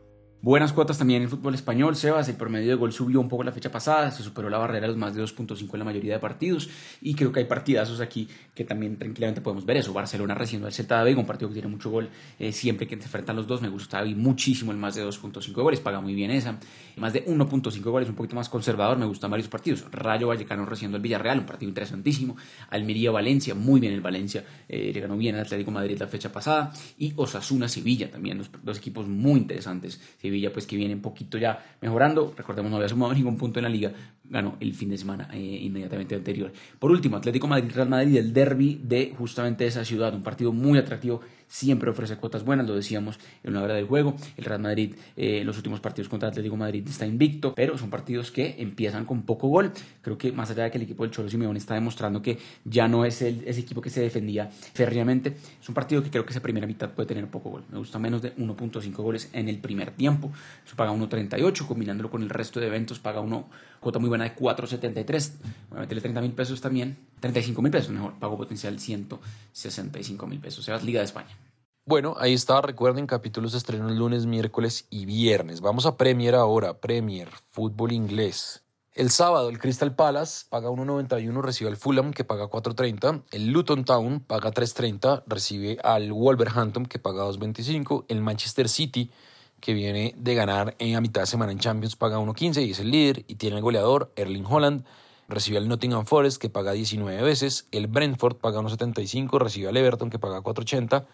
Buenas 0.46 0.72
cuotas 0.72 0.96
también 0.96 1.22
en 1.22 1.28
fútbol 1.28 1.56
español, 1.56 1.96
Sebas. 1.96 2.28
El 2.28 2.36
promedio 2.36 2.68
de 2.68 2.76
gol 2.76 2.92
subió 2.92 3.18
un 3.18 3.28
poco 3.28 3.42
la 3.42 3.50
fecha 3.50 3.72
pasada, 3.72 4.12
se 4.12 4.22
superó 4.22 4.48
la 4.48 4.58
barrera 4.58 4.82
de 4.82 4.86
los 4.86 4.96
más 4.96 5.12
de 5.12 5.20
2.5 5.20 5.68
en 5.72 5.78
la 5.80 5.84
mayoría 5.84 6.12
de 6.12 6.18
partidos. 6.20 6.70
Y 7.02 7.16
creo 7.16 7.32
que 7.32 7.40
hay 7.40 7.46
partidazos 7.46 8.00
aquí 8.00 8.28
que 8.54 8.62
también 8.62 8.96
tranquilamente 8.96 9.40
podemos 9.40 9.66
ver 9.66 9.78
eso. 9.78 9.92
Barcelona 9.92 10.36
recibiendo 10.36 10.68
al 10.68 10.72
Celta 10.72 11.02
de 11.02 11.16
un 11.16 11.26
partido 11.26 11.48
que 11.48 11.54
tiene 11.54 11.66
mucho 11.66 11.90
gol 11.90 12.10
eh, 12.38 12.52
siempre 12.52 12.86
que 12.86 12.94
se 12.94 13.02
enfrentan 13.02 13.34
los 13.34 13.48
dos. 13.48 13.60
Me 13.60 13.68
gusta 13.68 14.04
muchísimo 14.04 14.70
el 14.70 14.78
más 14.78 14.94
de 14.94 15.04
2.5 15.04 15.52
goles, 15.52 15.80
paga 15.80 16.00
muy 16.00 16.14
bien 16.14 16.30
esa. 16.30 16.60
Más 16.94 17.12
de 17.12 17.26
1.5 17.26 17.82
goles, 17.82 18.08
un 18.08 18.14
poquito 18.14 18.36
más 18.36 18.48
conservador, 18.48 18.96
me 18.98 19.06
gustan 19.06 19.32
varios 19.32 19.48
partidos. 19.48 19.84
Rayo 19.90 20.28
Vallecano 20.28 20.64
recibiendo 20.64 20.94
al 20.94 21.02
Villarreal, 21.02 21.40
un 21.40 21.46
partido 21.46 21.70
interesantísimo. 21.70 22.36
Almería 22.70 23.10
Valencia, 23.10 23.56
muy 23.56 23.80
bien 23.80 23.94
el 23.94 24.00
Valencia, 24.00 24.44
eh, 24.68 24.92
le 24.94 25.00
ganó 25.00 25.16
bien 25.16 25.34
al 25.34 25.40
Atlético 25.40 25.72
Madrid 25.72 25.98
la 25.98 26.06
fecha 26.06 26.30
pasada. 26.30 26.72
Y 26.98 27.14
Osasuna 27.16 27.66
Sevilla 27.66 28.08
también, 28.12 28.40
dos 28.62 28.78
equipos 28.78 29.08
muy 29.08 29.40
interesantes. 29.40 30.00
Sevilla 30.20 30.35
pues 30.52 30.66
que 30.66 30.76
viene 30.76 30.94
un 30.94 31.00
poquito 31.00 31.38
ya 31.38 31.76
mejorando, 31.80 32.34
recordemos 32.36 32.70
no 32.70 32.76
había 32.76 32.88
sumado 32.88 33.14
ningún 33.14 33.36
punto 33.36 33.58
en 33.58 33.64
la 33.64 33.68
liga, 33.68 33.92
ganó 34.24 34.56
el 34.60 34.74
fin 34.74 34.90
de 34.90 34.98
semana 34.98 35.28
eh, 35.32 35.38
inmediatamente 35.38 36.14
anterior. 36.14 36.52
Por 36.78 36.90
último, 36.90 37.16
Atlético 37.16 37.46
Madrid-Real 37.46 37.88
Madrid, 37.88 38.16
el 38.16 38.32
derby 38.32 38.80
de 38.82 39.14
justamente 39.16 39.66
esa 39.66 39.84
ciudad, 39.84 40.14
un 40.14 40.22
partido 40.22 40.52
muy 40.52 40.78
atractivo 40.78 41.20
siempre 41.48 41.90
ofrece 41.90 42.16
cuotas 42.16 42.44
buenas, 42.44 42.66
lo 42.66 42.74
decíamos 42.74 43.18
en 43.42 43.50
una 43.50 43.62
hora 43.62 43.74
del 43.74 43.86
juego. 43.86 44.16
El 44.36 44.44
Real 44.44 44.60
Madrid 44.60 44.94
eh, 45.16 45.42
los 45.44 45.56
últimos 45.56 45.80
partidos 45.80 46.08
contra 46.08 46.28
Atlético 46.28 46.56
Madrid 46.56 46.86
está 46.88 47.06
invicto, 47.06 47.54
pero 47.54 47.78
son 47.78 47.90
partidos 47.90 48.30
que 48.30 48.56
empiezan 48.58 49.04
con 49.04 49.22
poco 49.22 49.48
gol. 49.48 49.72
Creo 50.02 50.18
que 50.18 50.32
más 50.32 50.50
allá 50.50 50.64
de 50.64 50.70
que 50.70 50.78
el 50.78 50.84
equipo 50.84 51.02
del 51.04 51.12
Cholo 51.12 51.28
Simeone 51.28 51.58
está 51.58 51.74
demostrando 51.74 52.22
que 52.22 52.38
ya 52.64 52.88
no 52.88 53.04
es 53.04 53.22
el, 53.22 53.42
ese 53.46 53.60
equipo 53.60 53.80
que 53.80 53.90
se 53.90 54.00
defendía 54.00 54.48
férreamente, 54.50 55.36
es 55.60 55.68
un 55.68 55.74
partido 55.74 56.02
que 56.02 56.10
creo 56.10 56.24
que 56.24 56.32
esa 56.32 56.40
primera 56.40 56.66
mitad 56.66 56.90
puede 56.90 57.06
tener 57.06 57.26
poco 57.28 57.50
gol. 57.50 57.64
Me 57.70 57.78
gusta 57.78 57.98
menos 57.98 58.22
de 58.22 58.34
1.5 58.36 58.92
goles 58.96 59.30
en 59.32 59.48
el 59.48 59.58
primer 59.58 59.90
tiempo. 59.92 60.32
Eso 60.64 60.76
paga 60.76 60.92
1.38, 60.92 61.66
combinándolo 61.66 62.10
con 62.10 62.22
el 62.22 62.30
resto 62.30 62.60
de 62.60 62.66
eventos, 62.66 62.98
paga 62.98 63.20
uno 63.20 63.48
cuota 63.86 64.00
muy 64.00 64.08
buena 64.08 64.24
de 64.24 64.34
4.73. 64.34 65.32
Voy 65.70 65.78
a 65.78 65.80
meterle 65.82 66.00
30 66.00 66.20
mil 66.20 66.32
pesos 66.32 66.60
también. 66.60 66.98
35 67.20 67.62
mil 67.62 67.70
pesos, 67.70 67.90
mejor. 67.90 68.14
Pago 68.18 68.36
potencial 68.36 68.80
165 68.80 70.26
mil 70.26 70.40
pesos. 70.40 70.64
Sebas 70.64 70.82
Liga 70.82 70.98
de 70.98 71.04
España. 71.04 71.38
Bueno, 71.84 72.16
ahí 72.18 72.34
está. 72.34 72.60
Recuerden, 72.60 73.06
capítulos 73.06 73.54
estrenos 73.54 73.92
lunes, 73.92 74.26
miércoles 74.26 74.88
y 74.90 75.06
viernes. 75.06 75.60
Vamos 75.60 75.86
a 75.86 75.96
Premier 75.96 76.34
ahora. 76.34 76.80
Premier, 76.80 77.28
fútbol 77.48 77.92
inglés. 77.92 78.64
El 78.92 79.10
sábado, 79.10 79.50
el 79.50 79.60
Crystal 79.60 79.94
Palace 79.94 80.46
paga 80.48 80.68
1.91, 80.68 81.42
recibe 81.42 81.70
al 81.70 81.76
Fulham, 81.76 82.12
que 82.12 82.24
paga 82.24 82.46
4.30. 82.46 83.22
El 83.30 83.52
Luton 83.52 83.84
Town 83.84 84.18
paga 84.18 84.52
3.30, 84.52 85.22
recibe 85.28 85.78
al 85.84 86.12
Wolverhampton, 86.12 86.86
que 86.86 86.98
paga 86.98 87.22
2.25. 87.22 88.06
El 88.08 88.20
Manchester 88.20 88.68
City, 88.68 89.12
que 89.66 89.74
viene 89.74 90.14
de 90.16 90.36
ganar 90.36 90.76
en 90.78 90.94
a 90.94 91.00
mitad 91.00 91.22
de 91.22 91.26
semana 91.26 91.50
en 91.50 91.58
Champions, 91.58 91.96
paga 91.96 92.20
1.15 92.20 92.64
y 92.64 92.70
es 92.70 92.78
el 92.78 92.92
líder. 92.92 93.24
Y 93.26 93.34
tiene 93.34 93.56
el 93.56 93.62
goleador, 93.62 94.12
Erling 94.14 94.46
Holland. 94.48 94.84
Recibe 95.28 95.58
al 95.58 95.66
Nottingham 95.66 96.06
Forest, 96.06 96.40
que 96.40 96.48
paga 96.48 96.70
19 96.70 97.20
veces. 97.20 97.66
El 97.72 97.88
Brentford 97.88 98.36
paga 98.36 98.60
1.75, 98.60 99.40
recibe 99.40 99.68
al 99.68 99.76
Everton, 99.76 100.08
que 100.08 100.20
paga 100.20 100.40
4.80. 100.40 101.06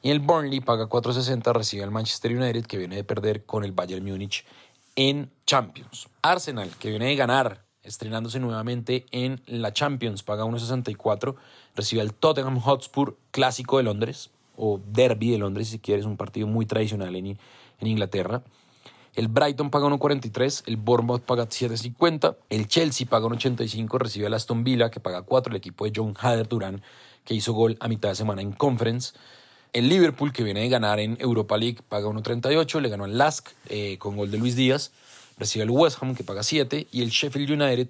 Y 0.00 0.08
el 0.10 0.20
Burnley 0.20 0.60
paga 0.60 0.88
4.60, 0.88 1.52
recibe 1.52 1.84
al 1.84 1.90
Manchester 1.90 2.34
United 2.34 2.64
que 2.64 2.78
viene 2.78 2.96
de 2.96 3.04
perder 3.04 3.44
con 3.44 3.62
el 3.62 3.72
Bayern 3.72 4.02
Múnich 4.02 4.46
en 4.96 5.30
Champions. 5.44 6.08
Arsenal 6.22 6.70
que 6.78 6.88
viene 6.88 7.08
de 7.08 7.16
ganar, 7.16 7.66
estrenándose 7.82 8.40
nuevamente 8.40 9.04
en 9.10 9.42
la 9.44 9.74
Champions, 9.74 10.22
paga 10.22 10.46
1.64, 10.46 11.34
recibe 11.76 12.00
al 12.00 12.14
Tottenham 12.14 12.58
Hotspur 12.58 13.18
clásico 13.32 13.76
de 13.76 13.82
Londres, 13.82 14.30
o 14.56 14.80
Derby 14.90 15.30
de 15.30 15.38
Londres 15.38 15.68
si 15.68 15.78
quieres, 15.78 16.06
un 16.06 16.16
partido 16.16 16.46
muy 16.46 16.64
tradicional 16.64 17.14
en, 17.14 17.38
en 17.80 17.86
Inglaterra. 17.86 18.42
El 19.14 19.28
Brighton 19.28 19.70
paga 19.70 19.86
1.43, 19.88 20.64
el 20.66 20.76
Bournemouth 20.76 21.22
paga 21.22 21.48
7.50, 21.48 22.36
el 22.50 22.68
Chelsea 22.68 23.06
paga 23.08 23.26
1.85, 23.26 23.98
recibe 23.98 24.26
al 24.26 24.34
Aston 24.34 24.62
Villa 24.62 24.90
que 24.90 25.00
paga 25.00 25.22
4, 25.22 25.50
el 25.50 25.56
equipo 25.56 25.84
de 25.84 25.92
John 25.94 26.14
Hader 26.20 26.46
Durán 26.46 26.82
que 27.28 27.34
hizo 27.34 27.52
gol 27.52 27.76
a 27.80 27.88
mitad 27.88 28.08
de 28.08 28.14
semana 28.14 28.40
en 28.40 28.52
Conference. 28.52 29.12
El 29.74 29.90
Liverpool, 29.90 30.32
que 30.32 30.42
viene 30.42 30.60
de 30.60 30.70
ganar 30.70 30.98
en 30.98 31.18
Europa 31.20 31.58
League, 31.58 31.80
paga 31.86 32.08
1.38, 32.08 32.80
le 32.80 32.88
ganó 32.88 33.04
al 33.04 33.18
Lask 33.18 33.50
eh, 33.68 33.98
con 33.98 34.16
gol 34.16 34.30
de 34.30 34.38
Luis 34.38 34.56
Díaz, 34.56 34.92
recibe 35.36 35.64
al 35.64 35.70
West 35.70 36.02
Ham, 36.02 36.14
que 36.14 36.24
paga 36.24 36.42
7, 36.42 36.88
y 36.90 37.02
el 37.02 37.10
Sheffield 37.10 37.50
United 37.50 37.88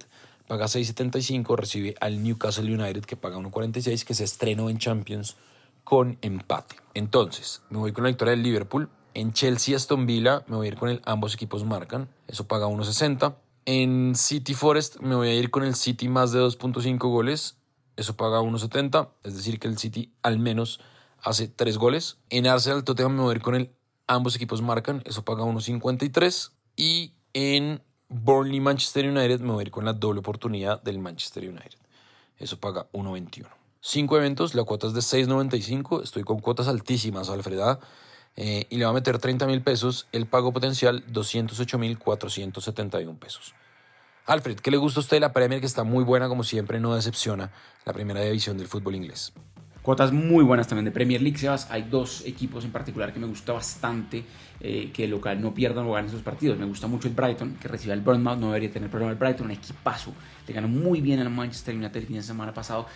paga 0.49 0.67
6.75, 0.67 1.57
recibe 1.57 1.95
al 2.01 2.21
Newcastle 2.21 2.75
United, 2.75 3.05
que 3.05 3.15
paga 3.15 3.37
1.46, 3.37 4.05
que 4.05 4.15
se 4.15 4.25
estrenó 4.25 4.71
en 4.71 4.79
Champions 4.79 5.37
con 5.85 6.19
empate. 6.21 6.75
Entonces, 6.95 7.63
me 7.71 7.79
voy 7.79 7.93
con 7.93 8.03
la 8.03 8.09
victoria 8.09 8.33
del 8.33 8.43
Liverpool. 8.43 8.89
En 9.19 9.33
Chelsea 9.33 9.75
Aston 9.75 10.07
Villa 10.07 10.45
me 10.47 10.55
voy 10.55 10.67
a 10.67 10.69
ir 10.69 10.77
con 10.77 10.91
el 10.91 11.03
ambos 11.05 11.35
equipos 11.35 11.65
marcan, 11.65 12.09
eso 12.29 12.47
paga 12.47 12.69
1.60. 12.69 13.35
En 13.65 14.15
City 14.15 14.55
Forest 14.55 15.01
me 15.01 15.17
voy 15.17 15.27
a 15.31 15.35
ir 15.35 15.51
con 15.51 15.65
el 15.65 15.75
City 15.75 16.09
más 16.09 16.31
de 16.31 16.39
2.5 16.39 16.99
goles, 17.11 17.57
eso 17.97 18.17
paga 18.17 18.39
1.70, 18.39 19.09
es 19.25 19.35
decir 19.35 19.59
que 19.59 19.67
el 19.67 19.77
City 19.77 20.13
al 20.23 20.39
menos 20.39 20.79
hace 21.21 21.49
tres 21.49 21.79
goles. 21.79 22.19
En 22.31 22.47
Arsenal 22.47 22.85
Tottenham 22.85 23.17
me 23.17 23.23
voy 23.23 23.33
a 23.33 23.37
ir 23.39 23.43
con 23.43 23.57
el 23.57 23.73
ambos 24.07 24.37
equipos 24.37 24.63
marcan, 24.63 25.03
eso 25.05 25.25
paga 25.25 25.43
1.53 25.43 26.53
y 26.77 27.15
en 27.33 27.83
Burnley 28.09 28.61
Manchester 28.61 29.05
United 29.05 29.41
me 29.41 29.51
voy 29.51 29.63
a 29.63 29.67
ir 29.67 29.73
con 29.73 29.85
la 29.85 29.95
doble 29.95 30.21
oportunidad 30.21 30.81
del 30.85 31.01
Manchester 31.01 31.43
United. 31.43 31.81
Eso 32.37 32.61
paga 32.61 32.87
1.21. 32.93 33.49
Cinco 33.81 34.17
eventos, 34.17 34.55
la 34.55 34.63
cuota 34.63 34.87
es 34.87 34.93
de 34.93 35.01
6.95, 35.01 36.05
estoy 36.05 36.23
con 36.23 36.39
cuotas 36.39 36.69
altísimas, 36.69 37.31
Alfreda, 37.31 37.81
eh, 38.41 38.67
y 38.71 38.77
le 38.79 38.85
va 38.85 38.93
a 38.93 38.95
meter 38.95 39.19
30 39.19 39.49
mil 39.49 39.63
pesos, 39.63 40.07
el 40.13 40.27
pago 40.27 40.53
potencial 40.53 41.03
208 41.09 41.77
mil 41.77 41.99
471 41.99 43.19
pesos. 43.19 43.53
Alfred, 44.27 44.61
¿qué 44.61 44.71
le 44.71 44.77
gusta 44.77 45.01
a 45.01 45.03
usted 45.03 45.21
la 45.21 45.33
Premier 45.33 45.59
que 45.59 45.67
está 45.67 45.83
muy 45.83 46.05
buena 46.05 46.29
como 46.29 46.45
siempre, 46.45 46.79
no 46.79 46.95
decepciona 46.95 47.51
la 47.85 47.93
primera 47.93 48.21
división 48.21 48.57
del 48.57 48.69
fútbol 48.69 48.95
inglés? 48.95 49.33
Cuotas 49.83 50.13
muy 50.13 50.45
buenas 50.45 50.69
también 50.69 50.85
de 50.85 50.93
Premier 50.93 51.21
League, 51.21 51.37
Sebas. 51.37 51.69
Hay 51.73 51.83
dos 51.83 52.25
equipos 52.27 52.65
en 52.65 52.71
particular 52.71 53.13
que 53.13 53.19
me 53.19 53.27
gusta 53.27 53.55
bastante 53.55 54.25
eh, 54.61 54.93
que 54.93 55.05
el 55.05 55.11
local 55.11 55.41
no 55.41 55.53
pierdan 55.53 55.87
o 55.87 55.93
ganen 55.93 56.11
sus 56.11 56.23
partidos. 56.23 56.59
Me 56.59 56.67
gusta 56.67 56.87
mucho 56.87 57.09
el 57.09 57.15
Brighton, 57.15 57.57
que 57.57 57.67
recibe 57.67 57.93
al 57.93 58.03
Bournemouth, 58.03 58.39
no 58.39 58.49
debería 58.49 58.71
tener 58.71 58.89
problema 58.89 59.11
el 59.11 59.19
Brighton, 59.19 59.47
un 59.47 59.53
equipazo. 59.53 60.13
Le 60.47 60.55
ganó 60.55 60.69
muy 60.69 61.01
bien 61.01 61.19
al 61.19 61.31
Manchester 61.31 61.75
United 61.75 61.97
el 61.97 62.07
fin 62.07 62.17
de 62.17 62.23
semana 62.23 62.55
pasado. 62.55 62.87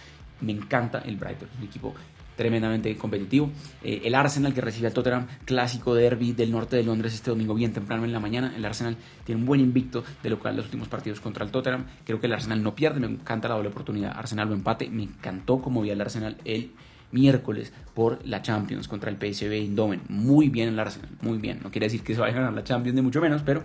Me 0.40 0.52
encanta 0.52 1.00
el 1.00 1.16
Brighton, 1.16 1.48
un 1.58 1.64
equipo 1.64 1.94
tremendamente 2.36 2.94
competitivo. 2.96 3.50
Eh, 3.82 4.02
el 4.04 4.14
Arsenal 4.14 4.54
que 4.54 4.60
recibe 4.60 4.86
al 4.86 4.92
Tottenham, 4.92 5.26
clásico 5.44 5.94
derby 5.94 6.32
del 6.32 6.50
norte 6.50 6.76
de 6.76 6.84
Londres 6.84 7.14
este 7.14 7.30
domingo 7.30 7.54
bien 7.54 7.72
temprano 7.72 8.04
en 8.04 8.12
la 8.12 8.20
mañana. 8.20 8.52
El 8.56 8.64
Arsenal 8.64 8.96
tiene 9.24 9.40
un 9.40 9.46
buen 9.46 9.60
invicto 9.60 10.04
de 10.22 10.30
local 10.30 10.56
los 10.56 10.66
últimos 10.66 10.88
partidos 10.88 11.20
contra 11.20 11.44
el 11.44 11.50
Tottenham. 11.50 11.86
Creo 12.04 12.20
que 12.20 12.26
el 12.26 12.32
Arsenal 12.32 12.62
no 12.62 12.74
pierde, 12.74 13.00
me 13.00 13.06
encanta 13.06 13.48
la 13.48 13.54
doble 13.54 13.68
oportunidad. 13.68 14.16
Arsenal 14.16 14.48
lo 14.48 14.54
empate, 14.54 14.88
me 14.88 15.04
encantó 15.04 15.60
como 15.60 15.82
vi 15.82 15.90
al 15.90 16.00
Arsenal 16.00 16.36
el 16.44 16.72
miércoles 17.12 17.72
por 17.94 18.26
la 18.26 18.42
Champions 18.42 18.88
contra 18.88 19.10
el 19.10 19.16
PSV 19.16 19.52
Eindhoven. 19.52 20.02
Muy 20.08 20.48
bien 20.48 20.70
el 20.70 20.78
Arsenal, 20.78 21.10
muy 21.20 21.38
bien. 21.38 21.60
No 21.62 21.70
quiere 21.70 21.86
decir 21.86 22.02
que 22.02 22.14
se 22.14 22.20
vaya 22.20 22.32
a 22.32 22.36
ganar 22.36 22.52
la 22.54 22.64
Champions 22.64 22.96
ni 22.96 23.02
mucho 23.02 23.20
menos, 23.20 23.42
pero 23.42 23.62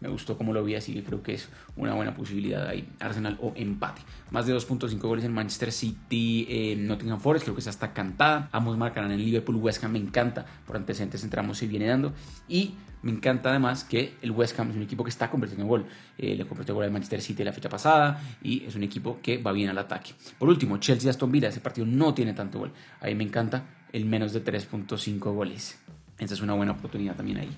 me 0.00 0.08
gustó 0.08 0.36
como 0.36 0.52
lo 0.52 0.64
vi, 0.64 0.74
así 0.74 0.94
que 0.94 1.02
creo 1.02 1.22
que 1.22 1.34
es 1.34 1.48
una 1.76 1.94
buena 1.94 2.14
posibilidad 2.14 2.66
ahí. 2.66 2.88
Arsenal 2.98 3.38
o 3.40 3.52
empate. 3.54 4.02
Más 4.30 4.46
de 4.46 4.54
2.5 4.54 4.98
goles 4.98 5.24
en 5.24 5.32
Manchester 5.32 5.72
City, 5.72 6.46
en 6.48 6.86
Nottingham 6.86 7.20
Forest, 7.20 7.44
creo 7.44 7.54
que 7.54 7.60
está 7.60 7.70
hasta 7.70 7.92
cantada. 7.92 8.48
Ambos 8.52 8.76
marcarán 8.76 9.12
en 9.12 9.22
Liverpool, 9.22 9.56
West 9.56 9.84
Ham 9.84 9.92
me 9.92 9.98
encanta, 9.98 10.46
por 10.66 10.76
antecedentes 10.76 11.22
entramos 11.22 11.58
se 11.58 11.66
viene 11.66 11.86
dando. 11.86 12.12
Y 12.48 12.74
me 13.02 13.12
encanta 13.12 13.50
además 13.50 13.84
que 13.84 14.14
el 14.20 14.30
West 14.30 14.58
Ham 14.58 14.70
es 14.70 14.76
un 14.76 14.82
equipo 14.82 15.04
que 15.04 15.10
está 15.10 15.30
convirtiendo 15.30 15.64
en 15.64 15.68
gol. 15.68 15.86
Eh, 16.18 16.34
le 16.34 16.46
convirtió 16.46 16.74
gol 16.74 16.84
al 16.84 16.90
Manchester 16.90 17.20
City 17.22 17.44
la 17.44 17.52
fecha 17.52 17.68
pasada 17.68 18.20
y 18.42 18.64
es 18.64 18.74
un 18.74 18.82
equipo 18.82 19.20
que 19.22 19.38
va 19.38 19.52
bien 19.52 19.70
al 19.70 19.78
ataque. 19.78 20.12
Por 20.38 20.48
último, 20.48 20.76
Chelsea-Aston 20.78 21.30
Villa, 21.32 21.48
ese 21.48 21.60
partido 21.60 21.86
no 21.86 22.12
tiene 22.12 22.34
tanto 22.34 22.58
gol. 22.58 22.72
Ahí 23.00 23.14
me 23.14 23.24
encanta 23.24 23.64
el 23.92 24.04
menos 24.04 24.32
de 24.32 24.44
3.5 24.44 25.18
goles. 25.18 25.78
Esta 26.18 26.34
es 26.34 26.42
una 26.42 26.52
buena 26.52 26.72
oportunidad 26.72 27.16
también 27.16 27.38
ahí. 27.38 27.50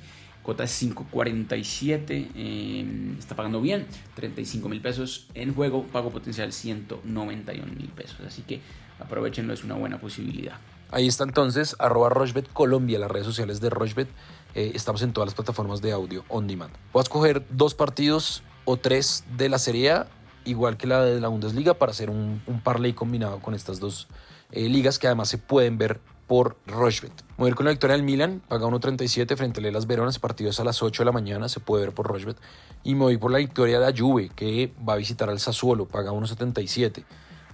Cota 0.42 0.64
es 0.64 0.82
5.47, 0.82 2.30
eh, 2.34 3.14
está 3.18 3.36
pagando 3.36 3.60
bien, 3.60 3.86
35 4.16 4.68
mil 4.68 4.80
pesos 4.80 5.28
en 5.34 5.54
juego, 5.54 5.84
pago 5.84 6.10
potencial 6.10 6.52
191 6.52 7.72
mil 7.74 7.88
pesos. 7.88 8.18
Así 8.26 8.42
que 8.42 8.60
aprovechenlo, 8.98 9.54
es 9.54 9.62
una 9.62 9.74
buena 9.74 10.00
posibilidad. 10.00 10.58
Ahí 10.90 11.06
está 11.06 11.24
entonces, 11.24 11.76
arroba 11.78 12.08
Rochbet 12.10 12.52
Colombia, 12.52 12.98
las 12.98 13.10
redes 13.10 13.26
sociales 13.26 13.60
de 13.60 13.70
Rochbet. 13.70 14.08
Eh, 14.54 14.72
estamos 14.74 15.02
en 15.02 15.12
todas 15.12 15.28
las 15.28 15.34
plataformas 15.34 15.80
de 15.80 15.92
audio 15.92 16.24
on 16.28 16.46
demand. 16.46 16.72
Voy 16.92 17.00
a 17.00 17.04
escoger 17.04 17.46
dos 17.50 17.74
partidos 17.74 18.42
o 18.64 18.76
tres 18.76 19.24
de 19.36 19.48
la 19.48 19.58
Serie 19.58 19.92
A, 19.92 20.06
igual 20.44 20.76
que 20.76 20.86
la 20.86 21.02
de 21.02 21.20
la 21.20 21.28
Bundesliga, 21.28 21.74
para 21.74 21.92
hacer 21.92 22.10
un, 22.10 22.42
un 22.46 22.60
parlay 22.60 22.92
combinado 22.92 23.40
con 23.40 23.54
estas 23.54 23.80
dos 23.80 24.08
eh, 24.50 24.68
ligas 24.68 24.98
que 24.98 25.06
además 25.06 25.30
se 25.30 25.38
pueden 25.38 25.78
ver 25.78 26.00
por 26.32 26.56
Rochbet. 26.66 27.12
Voy 27.36 27.48
a 27.48 27.50
ir 27.50 27.54
con 27.54 27.66
la 27.66 27.72
victoria 27.72 27.94
del 27.94 28.06
Milan, 28.06 28.40
paga 28.48 28.66
1.37 28.66 29.36
frente 29.36 29.60
a 29.60 29.70
Las 29.70 29.86
Veronas, 29.86 30.18
partido 30.18 30.48
es 30.48 30.58
a 30.60 30.64
las 30.64 30.82
8 30.82 31.02
de 31.02 31.04
la 31.04 31.12
mañana, 31.12 31.46
se 31.46 31.60
puede 31.60 31.84
ver 31.84 31.94
por 31.94 32.06
Rochbet. 32.06 32.38
Y 32.84 32.94
me 32.94 33.18
por 33.18 33.30
la 33.30 33.36
victoria 33.36 33.78
de 33.78 33.84
la 33.84 34.28
que 34.34 34.72
va 34.88 34.94
a 34.94 34.96
visitar 34.96 35.28
al 35.28 35.40
Sassuolo, 35.40 35.86
paga 35.86 36.10
1.77. 36.10 37.04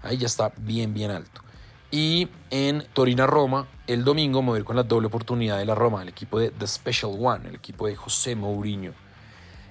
Ahí 0.04 0.18
ya 0.18 0.26
está 0.26 0.52
bien, 0.58 0.94
bien 0.94 1.10
alto. 1.10 1.40
Y 1.90 2.28
en 2.50 2.84
Torino-Roma, 2.92 3.66
el 3.88 4.04
domingo 4.04 4.42
me 4.42 4.62
con 4.62 4.76
la 4.76 4.84
doble 4.84 5.08
oportunidad 5.08 5.58
de 5.58 5.64
la 5.64 5.74
Roma, 5.74 6.02
el 6.02 6.10
equipo 6.10 6.38
de 6.38 6.52
The 6.52 6.68
Special 6.68 7.16
One, 7.18 7.48
el 7.48 7.56
equipo 7.56 7.88
de 7.88 7.96
José 7.96 8.36
Mourinho. 8.36 8.92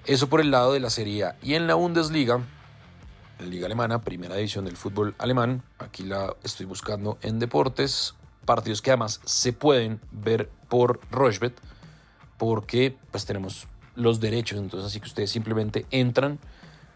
Eso 0.06 0.28
por 0.28 0.42
el 0.42 0.52
lado 0.52 0.74
de 0.74 0.82
la 0.82 0.90
Serie 0.90 1.24
A. 1.24 1.36
Y 1.42 1.54
en 1.54 1.66
la 1.66 1.76
Bundesliga, 1.76 2.42
la 3.40 3.46
Liga 3.46 3.68
Alemana, 3.68 4.02
primera 4.02 4.36
división 4.36 4.66
del 4.66 4.76
fútbol 4.76 5.16
alemán, 5.18 5.64
aquí 5.80 6.04
la 6.04 6.36
estoy 6.44 6.66
buscando 6.66 7.18
en 7.22 7.40
deportes, 7.40 8.17
partidos 8.48 8.82
que 8.82 8.90
además 8.90 9.22
se 9.26 9.54
pueden 9.54 10.02
ver 10.12 10.50
por 10.70 11.00
Rochbet 11.12 11.54
porque 12.40 12.96
pues 13.12 13.26
tenemos 13.26 13.68
los 13.96 14.20
derechos, 14.20 14.58
entonces 14.58 14.88
así 14.88 15.00
que 15.00 15.08
ustedes 15.08 15.30
simplemente 15.30 15.86
entran 15.92 16.40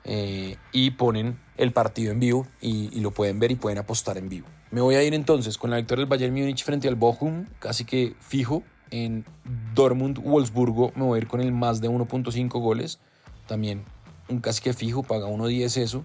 eh, 0.04 0.56
y 0.72 0.92
ponen 0.92 1.40
el 1.58 1.74
partido 1.74 2.12
en 2.12 2.20
vivo 2.20 2.48
y, 2.60 3.00
lo 3.02 3.12
pueden 3.12 3.40
ver 3.40 3.52
y 3.52 3.56
pueden 3.56 3.78
apostar 3.78 4.18
en 4.18 4.30
vivo. 4.30 4.48
Me 4.72 4.82
voy 4.82 4.96
a 4.96 5.04
ir 5.04 5.14
entonces 5.14 5.58
con 5.58 5.70
la 5.70 5.78
victoria 5.78 6.02
del 6.02 6.10
Bayern 6.10 6.34
Múnich 6.34 6.64
frente 6.64 6.88
al 6.88 6.96
Bochum, 6.96 7.46
casi 7.60 7.86
que 7.86 8.16
fijo. 8.20 8.64
En 8.90 9.26
Dortmund, 9.74 10.20
Wolfsburgo 10.20 10.92
me 10.96 11.04
voy 11.04 11.18
a 11.18 11.22
ir 11.22 11.28
con 11.28 11.40
el 11.40 11.52
más 11.54 11.80
de 11.80 11.90
1.5 11.90 12.60
goles, 12.60 13.00
también 13.48 13.86
un 14.28 14.40
casi 14.40 14.62
que 14.62 14.74
fijo, 14.74 15.04
paga 15.04 15.28
1.10 15.28 15.78
eso. 15.78 16.04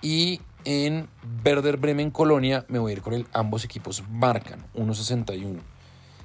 Y 0.00 0.40
en 0.64 1.08
Werder 1.44 1.76
Bremen 1.76 2.10
Colonia 2.10 2.64
me 2.68 2.78
voy 2.78 2.92
a 2.92 2.94
ir 2.94 3.02
con 3.02 3.12
el 3.14 3.26
ambos 3.32 3.64
equipos 3.64 4.02
marcan 4.10 4.64
1.61. 4.74 5.60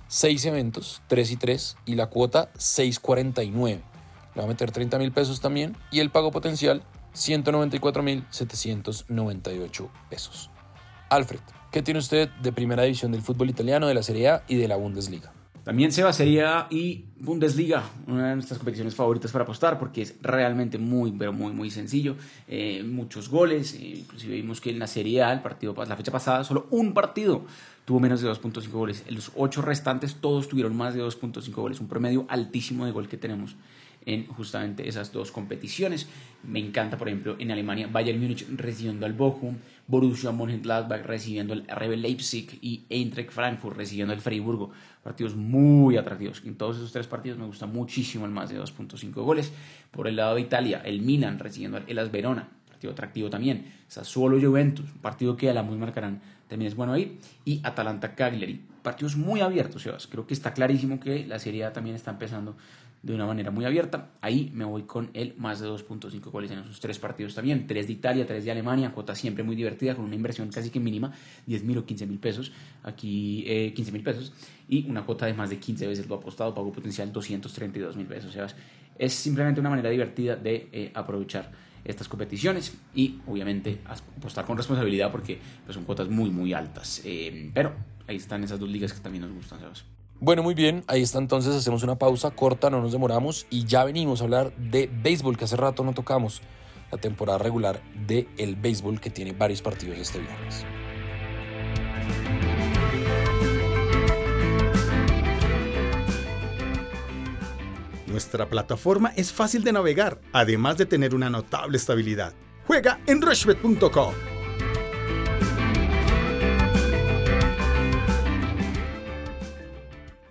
6 0.08 0.46
eventos, 0.46 1.02
3 1.08 1.32
y 1.32 1.38
3 1.38 1.78
y 1.86 1.96
la 1.96 2.08
cuota 2.08 2.52
6.49. 2.54 3.52
Le 3.62 3.82
va 4.36 4.44
a 4.44 4.48
meter 4.48 4.72
30 4.72 4.98
mil 4.98 5.12
pesos 5.12 5.42
también 5.42 5.76
y 5.92 6.00
el 6.00 6.10
pago 6.10 6.32
potencial 6.32 6.84
194.798 7.14 9.90
pesos. 10.10 10.50
Alfred, 11.10 11.40
¿qué 11.72 11.82
tiene 11.82 12.00
usted 12.00 12.30
de 12.42 12.52
primera 12.52 12.84
división 12.84 13.12
del 13.12 13.22
fútbol 13.22 13.50
italiano, 13.50 13.88
de 13.88 13.94
la 13.94 14.04
Serie 14.04 14.30
A 14.30 14.44
y 14.48 14.56
de 14.56 14.68
la 14.68 14.76
Bundesliga? 14.76 15.34
También 15.64 15.92
se 15.92 16.12
Serie 16.14 16.46
y 16.70 17.06
Bundesliga, 17.20 17.84
una 18.08 18.30
de 18.30 18.36
nuestras 18.36 18.58
competiciones 18.58 18.96
favoritas 18.96 19.32
para 19.32 19.44
apostar 19.44 19.78
porque 19.78 20.02
es 20.02 20.16
realmente 20.22 20.78
muy, 20.78 21.12
pero 21.12 21.34
muy, 21.34 21.52
muy 21.52 21.70
sencillo. 21.70 22.16
Eh, 22.48 22.84
muchos 22.84 23.30
goles, 23.30 23.74
eh, 23.74 23.98
inclusive 24.00 24.36
vimos 24.36 24.62
que 24.62 24.70
en 24.70 24.80
la 24.80 24.88
Serie 24.88 25.22
el 25.32 25.42
partido, 25.42 25.76
la 25.86 25.96
fecha 25.96 26.12
pasada, 26.12 26.44
solo 26.44 26.68
un 26.72 26.94
partido 26.94 27.44
tuvo 27.86 28.00
menos 28.00 28.22
de 28.22 28.30
2.5 28.30 28.70
goles. 28.70 29.04
Los 29.10 29.32
ocho 29.36 29.62
restantes 29.62 30.16
todos 30.16 30.48
tuvieron 30.48 30.76
más 30.78 30.94
de 30.94 31.04
2.5 31.04 31.52
goles, 31.54 31.80
un 31.80 31.88
promedio 31.88 32.26
altísimo 32.30 32.86
de 32.86 32.92
gol 32.92 33.08
que 33.08 33.18
tenemos 33.18 33.56
en 34.06 34.28
justamente 34.28 34.88
esas 34.88 35.12
dos 35.12 35.32
competiciones. 35.32 36.08
Me 36.44 36.60
encanta, 36.60 36.98
por 36.98 37.08
ejemplo, 37.08 37.36
en 37.40 37.52
Alemania, 37.52 37.88
Bayern 37.92 38.20
Múnich 38.20 38.46
recibiendo 38.56 39.06
al 39.06 39.14
Bochum, 39.14 39.56
Borussia 39.90 40.32
Mönchengladbach 40.32 41.04
recibiendo 41.04 41.54
al 41.54 41.66
RB 41.68 41.98
Leipzig 41.98 42.60
y 42.62 42.86
Eintracht 42.90 43.32
Frankfurt 43.32 43.76
recibiendo 43.76 44.14
al 44.14 44.22
Freiburgo. 44.22 44.70
Partidos 45.04 45.36
muy 45.36 45.98
atractivos. 45.98 46.44
En 46.46 46.56
todos 46.56 46.78
esos 46.78 46.92
tres 46.92 47.08
partidos 47.08 47.40
me 47.40 47.46
gusta 47.48 47.66
muchísimo 47.66 48.26
el 48.26 48.32
más 48.32 48.52
de 48.52 48.62
2.5 48.62 49.12
goles. 49.24 49.52
Por 49.90 50.08
el 50.08 50.16
lado 50.16 50.36
de 50.36 50.42
Italia, 50.42 50.84
el 50.86 51.02
Milan 51.02 51.40
recibiendo 51.40 51.78
al 51.78 51.86
Elas 51.88 52.12
Verona. 52.12 52.50
Partido 52.68 52.94
atractivo 52.94 53.32
también. 53.32 53.74
Sassuolo 53.88 54.40
Juventus, 54.40 54.86
un 54.86 55.02
partido 55.02 55.36
que 55.36 55.50
a 55.50 55.54
la 55.54 55.64
muy 55.64 55.78
marcarán 55.78 56.22
también 56.48 56.68
es 56.68 56.76
bueno 56.76 56.94
ahí. 56.94 57.18
Y 57.44 57.60
Atalanta 57.64 58.14
Cagliari. 58.14 58.62
Partidos 58.84 59.16
muy 59.16 59.42
abiertos, 59.42 59.82
Sebas. 59.82 60.06
Creo 60.06 60.28
que 60.28 60.36
está 60.36 60.54
clarísimo 60.54 61.00
que 61.00 61.26
la 61.26 61.40
Serie 61.40 61.66
A 61.66 61.74
también 61.74 61.96
está 61.96 62.12
empezando 62.12 62.56
de 63.02 63.14
una 63.14 63.26
manera 63.26 63.52
muy 63.52 63.66
abierta. 63.66 64.12
Ahí 64.22 64.52
me 64.54 64.66
voy 64.66 64.84
con 64.84 65.10
el 65.14 65.34
más 65.38 65.60
de 65.60 65.68
2.5 65.68 66.20
goles 66.32 66.52
en 66.52 66.60
esos 66.60 66.80
tres 66.80 67.00
partidos 67.00 67.34
también. 67.34 67.66
Tres 67.66 67.88
de 67.88 67.94
Italia, 67.94 68.26
tres 68.26 68.46
de 68.46 68.52
Alemania, 68.52 68.92
cuota 68.92 69.16
siempre 69.16 69.44
muy 69.44 69.56
divertida, 69.56 69.96
con 69.96 70.06
una 70.06 70.16
inversión 70.16 70.50
casi 70.50 70.70
que 70.70 70.80
mínima, 70.80 71.14
10 71.46 71.64
mil 71.64 71.78
o 71.78 71.86
15 71.86 72.06
mil 72.08 72.20
pesos. 72.20 72.52
Aquí 72.84 73.44
eh, 73.48 73.74
15 73.74 73.92
mil 73.92 74.04
pesos. 74.04 74.34
Y 74.68 74.90
una 74.90 75.06
cuota 75.06 75.26
de 75.26 75.34
más 75.34 75.50
de 75.50 75.60
15 75.60 75.88
veces 75.88 76.08
lo 76.08 76.16
apostado, 76.16 76.54
pago 76.54 76.72
potencial 76.72 77.12
232 77.12 77.96
mil 77.96 78.06
pesos. 78.06 78.36
es 78.98 79.14
simplemente 79.14 79.62
una 79.62 79.70
manera 79.70 79.90
divertida 79.90 80.36
de 80.36 80.68
eh, 80.72 80.92
aprovechar 80.94 81.52
estas 81.86 82.10
competiciones 82.10 82.78
y 82.94 83.20
obviamente 83.26 83.80
apostar 84.18 84.46
con 84.46 84.58
responsabilidad 84.58 85.12
porque 85.12 85.40
pues, 85.66 85.74
son 85.74 85.86
cuotas 85.86 86.10
muy 86.10 86.30
muy 86.30 86.54
altas. 86.54 87.02
Eh, 87.06 87.50
pero 87.54 87.74
ahí 88.08 88.18
están 88.18 88.44
esas 88.44 88.60
dos 88.60 88.70
ligas 88.70 88.92
que 88.92 89.00
también 89.00 89.24
nos 89.24 89.34
gustan, 89.34 89.62
¿sabes? 89.62 89.86
Bueno, 90.22 90.44
muy 90.44 90.54
bien, 90.54 90.84
ahí 90.88 91.02
está 91.02 91.18
entonces, 91.18 91.56
hacemos 91.56 91.82
una 91.82 91.98
pausa 91.98 92.32
corta, 92.32 92.70
no 92.70 92.82
nos 92.82 92.92
demoramos 92.92 93.48
y 93.50 93.64
ya 93.64 93.86
venimos 93.86 94.20
a 94.20 94.26
hablar 94.26 94.54
de 94.58 94.90
béisbol 94.92 95.38
que 95.38 95.46
hace 95.46 95.56
rato 95.56 95.82
no 95.82 95.94
tocamos, 95.94 96.42
la 96.92 96.98
temporada 96.98 97.38
regular 97.38 97.82
de 98.06 98.28
el 98.38 98.58
béisbol 98.58 99.00
que 99.00 99.10
tiene 99.10 99.32
varios 99.32 99.62
partidos 99.62 99.98
este 99.98 100.20
viernes. 100.20 100.66
Nuestra 108.08 108.50
plataforma 108.50 109.14
es 109.16 109.32
fácil 109.32 109.64
de 109.64 109.72
navegar, 109.72 110.20
además 110.34 110.78
de 110.78 110.86
tener 110.86 111.16
una 111.16 111.30
notable 111.30 111.78
estabilidad. 111.78 112.34
Juega 112.68 113.00
en 113.08 113.22
rushbet.com. 113.22 114.39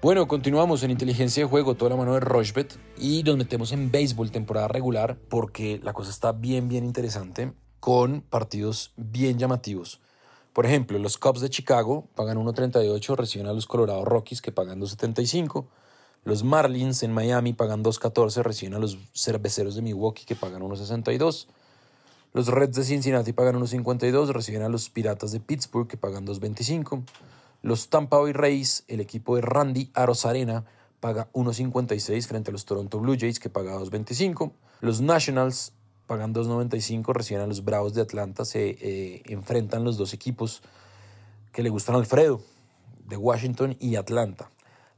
Bueno, 0.09 0.27
continuamos 0.27 0.83
en 0.83 0.91
inteligencia 0.91 1.43
de 1.43 1.51
juego, 1.51 1.75
toda 1.75 1.91
la 1.91 1.97
mano 1.97 2.15
de 2.15 2.21
Rochbet 2.21 2.79
y 2.97 3.23
nos 3.25 3.37
metemos 3.37 3.73
en 3.73 3.91
béisbol 3.91 4.31
temporada 4.31 4.67
regular 4.67 5.19
porque 5.29 5.83
la 5.83 5.93
cosa 5.93 6.11
está 6.11 6.33
bien, 6.33 6.67
bien 6.67 6.83
interesante 6.83 7.53
con 7.79 8.23
partidos 8.23 8.95
bien 8.97 9.39
llamativos. 9.39 10.01
Por 10.55 10.65
ejemplo, 10.65 10.99
los 10.99 11.19
Cubs 11.19 11.43
de 11.43 11.51
Chicago 11.51 12.09
pagan 12.15 12.39
1.38, 12.39 13.17
reciben 13.17 13.49
a 13.49 13.53
los 13.53 13.67
Colorado 13.67 14.03
Rockies 14.07 14.41
que 14.41 14.51
pagan 14.51 14.81
2.75. 14.81 15.67
Los 16.25 16.43
Marlins 16.43 17.03
en 17.03 17.13
Miami 17.13 17.53
pagan 17.53 17.85
2.14, 17.85 18.43
reciben 18.43 18.77
a 18.77 18.79
los 18.79 18.97
Cerveceros 19.13 19.75
de 19.75 19.83
Milwaukee 19.83 20.25
que 20.25 20.37
pagan 20.37 20.63
1.62. 20.63 21.49
Los 22.33 22.47
Reds 22.47 22.77
de 22.77 22.85
Cincinnati 22.85 23.35
pagan 23.35 23.57
1.52, 23.57 24.29
reciben 24.29 24.63
a 24.63 24.71
los 24.71 24.89
Piratas 24.89 25.33
de 25.33 25.41
Pittsburgh 25.41 25.87
que 25.87 25.99
pagan 25.99 26.27
2.25. 26.27 27.03
Los 27.63 27.91
Tampa 27.91 28.19
Bay 28.19 28.33
Rays, 28.33 28.85
el 28.89 29.01
equipo 29.01 29.37
de 29.37 29.43
Randy 29.43 29.91
Arozarena, 29.95 30.65
paga 31.01 31.29
1.56 31.33 32.27
frente 32.27 32.51
a 32.51 32.53
los 32.53 32.65
Toronto 32.65 32.99
Blue 32.99 33.17
Jays 33.19 33.41
que 33.41 33.51
paga 33.51 33.77
2.25. 33.77 34.53
Los 34.81 35.01
Nationals 35.01 35.73
pagan 36.07 36.35
2.95, 36.35 37.13
reciben 37.13 37.43
a 37.43 37.47
los 37.47 37.65
Bravos 37.65 37.95
de 37.95 38.01
Atlanta, 38.01 38.45
se 38.45 38.71
eh, 38.81 39.23
enfrentan 39.27 39.85
los 39.85 39.97
dos 39.97 40.15
equipos 40.15 40.63
que 41.53 41.63
le 41.63 41.69
gustan 41.69 41.97
a 41.97 41.99
Alfredo, 41.99 42.41
de 43.07 43.17
Washington 43.17 43.77
y 43.79 43.97
Atlanta. 43.97 44.51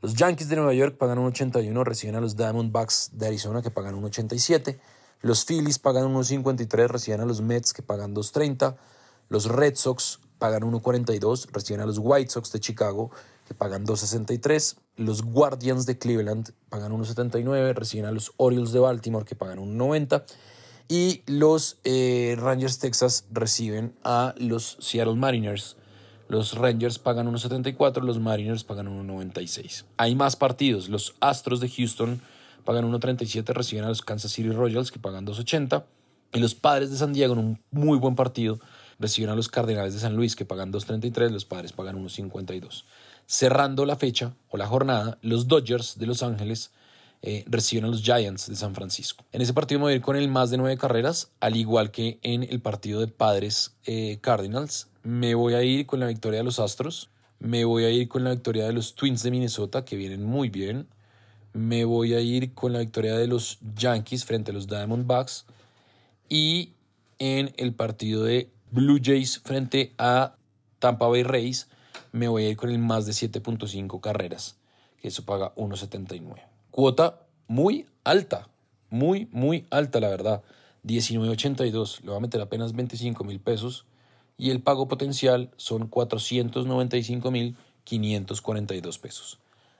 Los 0.02 0.14
Yankees 0.14 0.48
de 0.48 0.56
Nueva 0.56 0.72
York 0.72 0.96
pagan 0.96 1.18
1.81, 1.18 1.84
reciben 1.84 2.16
a 2.16 2.20
los 2.20 2.36
Diamondbacks 2.36 3.10
de 3.14 3.26
Arizona 3.26 3.60
que 3.60 3.70
pagan 3.70 4.00
1.87. 4.00 4.78
Los 5.20 5.44
Phillies 5.44 5.78
pagan 5.78 6.14
1.53, 6.14 6.88
reciben 6.88 7.20
a 7.20 7.26
los 7.26 7.42
Mets 7.42 7.72
que 7.72 7.82
pagan 7.82 8.14
2.30. 8.14 8.76
Los 9.28 9.46
Red 9.46 9.74
Sox 9.76 10.20
pagan 10.40 10.62
1.42, 10.62 11.52
reciben 11.52 11.82
a 11.82 11.86
los 11.86 11.98
White 11.98 12.30
Sox 12.30 12.50
de 12.50 12.58
Chicago, 12.58 13.12
que 13.46 13.54
pagan 13.54 13.86
2.63. 13.86 14.76
Los 14.96 15.22
Guardians 15.22 15.86
de 15.86 15.98
Cleveland 15.98 16.50
pagan 16.68 16.92
1.79, 16.92 17.74
reciben 17.74 18.06
a 18.06 18.10
los 18.10 18.32
Orioles 18.38 18.72
de 18.72 18.80
Baltimore, 18.80 19.24
que 19.24 19.36
pagan 19.36 19.58
1.90. 19.58 20.24
Y 20.88 21.22
los 21.26 21.78
eh, 21.84 22.36
Rangers 22.40 22.80
Texas 22.80 23.26
reciben 23.30 23.94
a 24.02 24.34
los 24.38 24.78
Seattle 24.80 25.14
Mariners. 25.14 25.76
Los 26.26 26.56
Rangers 26.56 26.98
pagan 26.98 27.32
1.74, 27.32 28.02
los 28.02 28.18
Mariners 28.18 28.64
pagan 28.64 28.88
1.96. 28.88 29.84
Hay 29.98 30.14
más 30.14 30.36
partidos. 30.36 30.88
Los 30.88 31.14
Astros 31.20 31.60
de 31.60 31.68
Houston 31.68 32.20
pagan 32.64 32.90
1.37, 32.90 33.52
reciben 33.52 33.84
a 33.84 33.88
los 33.88 34.00
Kansas 34.00 34.32
City 34.32 34.50
Royals, 34.50 34.90
que 34.90 34.98
pagan 34.98 35.26
2.80. 35.26 35.84
Y 36.32 36.38
los 36.38 36.54
Padres 36.54 36.90
de 36.90 36.96
San 36.96 37.12
Diego 37.12 37.34
en 37.34 37.40
un 37.40 37.62
muy 37.70 37.98
buen 37.98 38.14
partido 38.14 38.58
reciben 39.00 39.30
a 39.30 39.34
los 39.34 39.48
Cardenales 39.48 39.94
de 39.94 40.00
San 40.00 40.14
Luis 40.14 40.36
que 40.36 40.44
pagan 40.44 40.72
2.33, 40.72 41.30
los 41.30 41.44
Padres 41.44 41.72
pagan 41.72 41.96
1.52. 41.96 42.84
Cerrando 43.26 43.86
la 43.86 43.96
fecha 43.96 44.34
o 44.50 44.56
la 44.56 44.66
jornada, 44.66 45.18
los 45.22 45.48
Dodgers 45.48 45.98
de 45.98 46.06
Los 46.06 46.22
Ángeles 46.22 46.70
eh, 47.22 47.44
reciben 47.48 47.84
a 47.84 47.88
los 47.88 48.02
Giants 48.02 48.48
de 48.48 48.56
San 48.56 48.74
Francisco. 48.74 49.24
En 49.32 49.42
ese 49.42 49.52
partido 49.52 49.78
me 49.78 49.84
voy 49.84 49.92
a 49.94 49.96
ir 49.96 50.02
con 50.02 50.16
el 50.16 50.28
más 50.28 50.50
de 50.50 50.58
nueve 50.58 50.76
carreras, 50.76 51.30
al 51.40 51.56
igual 51.56 51.90
que 51.90 52.18
en 52.22 52.42
el 52.42 52.60
partido 52.60 53.00
de 53.00 53.08
Padres 53.08 53.74
eh, 53.84 54.18
Cardinals. 54.20 54.88
Me 55.02 55.34
voy 55.34 55.54
a 55.54 55.62
ir 55.62 55.86
con 55.86 56.00
la 56.00 56.06
victoria 56.06 56.38
de 56.38 56.44
los 56.44 56.58
Astros. 56.58 57.10
Me 57.38 57.64
voy 57.64 57.84
a 57.84 57.90
ir 57.90 58.08
con 58.08 58.22
la 58.24 58.30
victoria 58.30 58.66
de 58.66 58.74
los 58.74 58.94
Twins 58.94 59.22
de 59.22 59.30
Minnesota, 59.30 59.84
que 59.84 59.96
vienen 59.96 60.24
muy 60.24 60.50
bien. 60.50 60.88
Me 61.52 61.84
voy 61.84 62.14
a 62.14 62.20
ir 62.20 62.52
con 62.54 62.72
la 62.72 62.80
victoria 62.80 63.16
de 63.16 63.26
los 63.26 63.58
Yankees 63.76 64.24
frente 64.24 64.50
a 64.50 64.54
los 64.54 64.66
Diamondbacks. 64.66 65.46
Y 66.28 66.72
en 67.18 67.52
el 67.56 67.74
partido 67.74 68.24
de 68.24 68.50
Blue 68.72 69.00
Jays 69.02 69.40
frente 69.40 69.92
a 69.98 70.36
Tampa 70.78 71.08
Bay 71.08 71.24
Rays, 71.24 71.68
me 72.12 72.28
voy 72.28 72.44
a 72.44 72.50
ir 72.50 72.56
con 72.56 72.70
el 72.70 72.78
más 72.78 73.04
de 73.04 73.12
7.5 73.12 74.00
carreras, 74.00 74.56
que 75.00 75.08
eso 75.08 75.24
paga 75.24 75.52
1.79. 75.56 76.40
Cuota 76.70 77.20
muy 77.48 77.86
alta, 78.04 78.48
muy, 78.88 79.28
muy 79.32 79.66
alta, 79.70 79.98
la 79.98 80.08
verdad. 80.08 80.42
19.82, 80.84 82.02
le 82.02 82.10
va 82.10 82.18
a 82.18 82.20
meter 82.20 82.40
apenas 82.40 82.72
25 82.72 83.24
mil 83.24 83.40
pesos 83.40 83.86
y 84.38 84.50
el 84.50 84.62
pago 84.62 84.86
potencial 84.86 85.50
son 85.56 85.88
495 85.88 87.30
mil 87.30 87.56
542 87.84 88.98
pesos. 88.98 89.38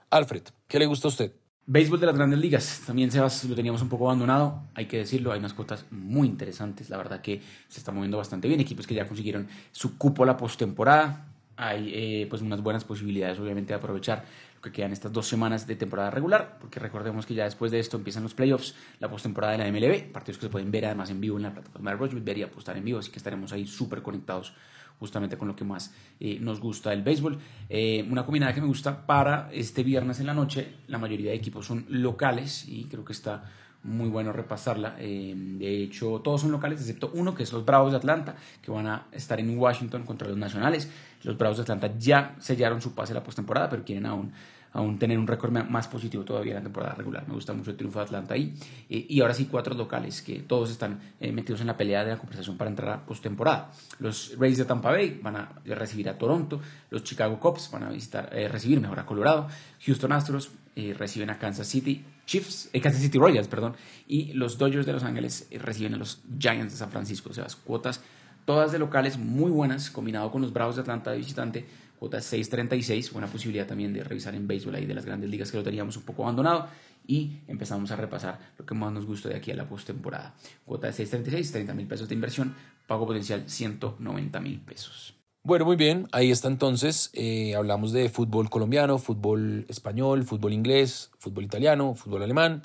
Alfred, 0.09 0.43
¿qué 0.67 0.79
le 0.79 0.85
gusta 0.85 1.07
a 1.07 1.09
usted? 1.09 1.31
Béisbol 1.67 1.99
de 1.99 2.07
las 2.07 2.15
grandes 2.15 2.39
ligas, 2.39 2.81
también 2.87 3.11
Sebas 3.11 3.43
lo 3.45 3.55
teníamos 3.55 3.83
un 3.83 3.89
poco 3.89 4.05
abandonado, 4.05 4.63
hay 4.73 4.87
que 4.87 4.97
decirlo, 4.97 5.31
hay 5.31 5.37
unas 5.37 5.53
cuotas 5.53 5.85
muy 5.91 6.27
interesantes, 6.27 6.89
la 6.89 6.97
verdad 6.97 7.21
que 7.21 7.39
se 7.67 7.79
está 7.79 7.91
moviendo 7.91 8.17
bastante 8.17 8.47
bien, 8.47 8.59
equipos 8.59 8.87
que 8.87 8.95
ya 8.95 9.07
consiguieron 9.07 9.47
su 9.71 9.95
cupo 9.95 10.25
la 10.25 10.37
postemporada, 10.37 11.27
hay 11.55 11.91
eh, 11.93 12.27
pues 12.27 12.41
unas 12.41 12.61
buenas 12.63 12.83
posibilidades 12.83 13.39
obviamente 13.39 13.73
de 13.73 13.77
aprovechar 13.77 14.25
lo 14.55 14.61
que 14.61 14.71
quedan 14.71 14.91
estas 14.91 15.13
dos 15.13 15.27
semanas 15.27 15.67
de 15.67 15.75
temporada 15.75 16.09
regular, 16.09 16.57
porque 16.59 16.79
recordemos 16.79 17.27
que 17.27 17.35
ya 17.35 17.43
después 17.43 17.71
de 17.71 17.79
esto 17.79 17.95
empiezan 17.95 18.23
los 18.23 18.33
playoffs, 18.33 18.73
la 18.99 19.07
postemporada 19.07 19.55
de 19.55 19.59
la 19.59 19.71
MLB, 19.71 20.11
partidos 20.11 20.39
que 20.39 20.47
se 20.47 20.49
pueden 20.49 20.71
ver 20.71 20.87
además 20.87 21.11
en 21.11 21.21
vivo 21.21 21.37
en 21.37 21.43
la 21.43 21.53
plataforma 21.53 21.91
de 21.91 21.97
Roche, 21.97 22.19
ver 22.19 22.39
y 22.39 22.43
apostar 22.43 22.75
en 22.75 22.85
vivo, 22.85 22.97
así 22.97 23.11
que 23.11 23.17
estaremos 23.17 23.53
ahí 23.53 23.67
súper 23.67 24.01
conectados 24.01 24.55
justamente 25.01 25.35
con 25.35 25.47
lo 25.47 25.55
que 25.55 25.63
más 25.63 25.95
eh, 26.19 26.37
nos 26.39 26.59
gusta 26.59 26.91
del 26.91 27.01
béisbol. 27.01 27.39
Eh, 27.69 28.07
una 28.11 28.23
combinada 28.23 28.53
que 28.53 28.61
me 28.61 28.67
gusta 28.67 29.07
para 29.07 29.49
este 29.51 29.81
viernes 29.81 30.19
en 30.19 30.27
la 30.27 30.35
noche, 30.35 30.75
la 30.87 30.99
mayoría 30.99 31.31
de 31.31 31.37
equipos 31.37 31.65
son 31.65 31.87
locales 31.89 32.67
y 32.69 32.83
creo 32.83 33.03
que 33.03 33.13
está 33.13 33.43
muy 33.81 34.09
bueno 34.09 34.31
repasarla. 34.31 34.95
Eh, 34.99 35.33
de 35.35 35.81
hecho, 35.81 36.21
todos 36.23 36.41
son 36.41 36.51
locales, 36.51 36.79
excepto 36.81 37.09
uno, 37.15 37.33
que 37.33 37.41
es 37.41 37.51
los 37.51 37.65
Bravos 37.65 37.93
de 37.93 37.97
Atlanta, 37.97 38.35
que 38.61 38.69
van 38.69 38.85
a 38.85 39.07
estar 39.11 39.39
en 39.39 39.57
Washington 39.57 40.03
contra 40.03 40.27
los 40.27 40.37
Nacionales. 40.37 40.87
Los 41.23 41.35
Bravos 41.35 41.57
de 41.57 41.63
Atlanta 41.63 41.91
ya 41.97 42.35
sellaron 42.37 42.79
su 42.79 42.93
pase 42.93 43.13
a 43.13 43.15
la 43.15 43.23
postemporada, 43.23 43.71
pero 43.71 43.83
quieren 43.83 44.05
aún 44.05 44.31
aún 44.73 44.97
tener 44.97 45.19
un 45.19 45.27
récord 45.27 45.51
más 45.51 45.87
positivo 45.87 46.23
todavía 46.23 46.51
en 46.51 46.57
la 46.57 46.63
temporada 46.63 46.93
regular. 46.95 47.27
Me 47.27 47.33
gusta 47.33 47.53
mucho 47.53 47.71
el 47.71 47.77
triunfo 47.77 47.99
de 47.99 48.05
Atlanta 48.05 48.33
ahí. 48.33 48.53
Eh, 48.89 49.05
y 49.09 49.21
ahora 49.21 49.33
sí, 49.33 49.45
cuatro 49.45 49.75
locales 49.75 50.21
que 50.21 50.39
todos 50.39 50.71
están 50.71 50.99
eh, 51.19 51.31
metidos 51.31 51.61
en 51.61 51.67
la 51.67 51.77
pelea 51.77 52.03
de 52.03 52.11
la 52.11 52.17
conversación 52.17 52.57
para 52.57 52.69
entrar 52.69 52.89
a 52.89 53.05
postemporada. 53.05 53.71
Los 53.99 54.37
Rays 54.37 54.57
de 54.57 54.65
Tampa 54.65 54.91
Bay 54.91 55.19
van 55.21 55.35
a 55.35 55.49
recibir 55.65 56.09
a 56.09 56.17
Toronto. 56.17 56.61
Los 56.89 57.03
Chicago 57.03 57.39
Cubs 57.39 57.69
van 57.71 57.83
a 57.83 57.89
visitar, 57.89 58.29
eh, 58.31 58.47
recibir 58.47 58.79
mejor 58.79 58.99
a 58.99 59.05
Colorado. 59.05 59.47
Houston 59.85 60.11
Astros 60.11 60.51
reciben 60.97 61.29
a 61.29 61.37
Kansas 61.37 61.67
City 61.67 62.03
Chiefs, 62.25 62.69
Kansas 62.81 63.01
City 63.01 63.17
Royals, 63.17 63.49
perdón. 63.49 63.75
Y 64.07 64.31
los 64.33 64.57
Dodgers 64.57 64.85
de 64.85 64.93
Los 64.93 65.03
Ángeles 65.03 65.49
reciben 65.51 65.95
a 65.95 65.97
los 65.97 66.21
Giants 66.39 66.71
de 66.71 66.79
San 66.79 66.89
Francisco. 66.89 67.29
O 67.29 67.33
sea, 67.33 67.43
las 67.43 67.57
cuotas 67.57 68.01
todas 68.45 68.71
de 68.71 68.79
locales 68.79 69.17
muy 69.17 69.51
buenas, 69.51 69.91
combinado 69.91 70.31
con 70.31 70.41
los 70.41 70.53
Bravos 70.53 70.75
de 70.75 70.81
Atlanta 70.81 71.11
de 71.11 71.17
visitante 71.17 71.65
cuota 72.01 72.17
6.36, 72.17 73.11
buena 73.11 73.27
posibilidad 73.27 73.67
también 73.67 73.93
de 73.93 74.03
revisar 74.03 74.33
en 74.33 74.47
béisbol 74.47 74.73
ahí 74.73 74.87
de 74.87 74.95
las 74.95 75.05
grandes 75.05 75.29
ligas 75.29 75.51
que 75.51 75.57
lo 75.57 75.63
teníamos 75.63 75.95
un 75.97 76.01
poco 76.01 76.23
abandonado 76.23 76.67
y 77.05 77.33
empezamos 77.47 77.91
a 77.91 77.95
repasar 77.95 78.39
lo 78.57 78.65
que 78.65 78.73
más 78.73 78.91
nos 78.91 79.05
gustó 79.05 79.29
de 79.29 79.35
aquí 79.35 79.51
a 79.51 79.55
la 79.55 79.69
postemporada. 79.69 80.33
Cuota 80.65 80.87
de 80.87 80.93
6.36, 80.93 81.51
30 81.51 81.75
mil 81.75 81.85
pesos 81.85 82.09
de 82.09 82.15
inversión, 82.15 82.55
pago 82.87 83.05
potencial 83.05 83.43
190 83.47 84.39
mil 84.39 84.59
pesos. 84.61 85.13
Bueno, 85.43 85.65
muy 85.65 85.75
bien, 85.75 86.07
ahí 86.11 86.31
está 86.31 86.47
entonces. 86.47 87.11
Eh, 87.13 87.53
hablamos 87.53 87.91
de 87.91 88.09
fútbol 88.09 88.49
colombiano, 88.49 88.97
fútbol 88.97 89.67
español, 89.69 90.23
fútbol 90.23 90.53
inglés, 90.53 91.11
fútbol 91.19 91.43
italiano, 91.43 91.93
fútbol 91.93 92.23
alemán, 92.23 92.63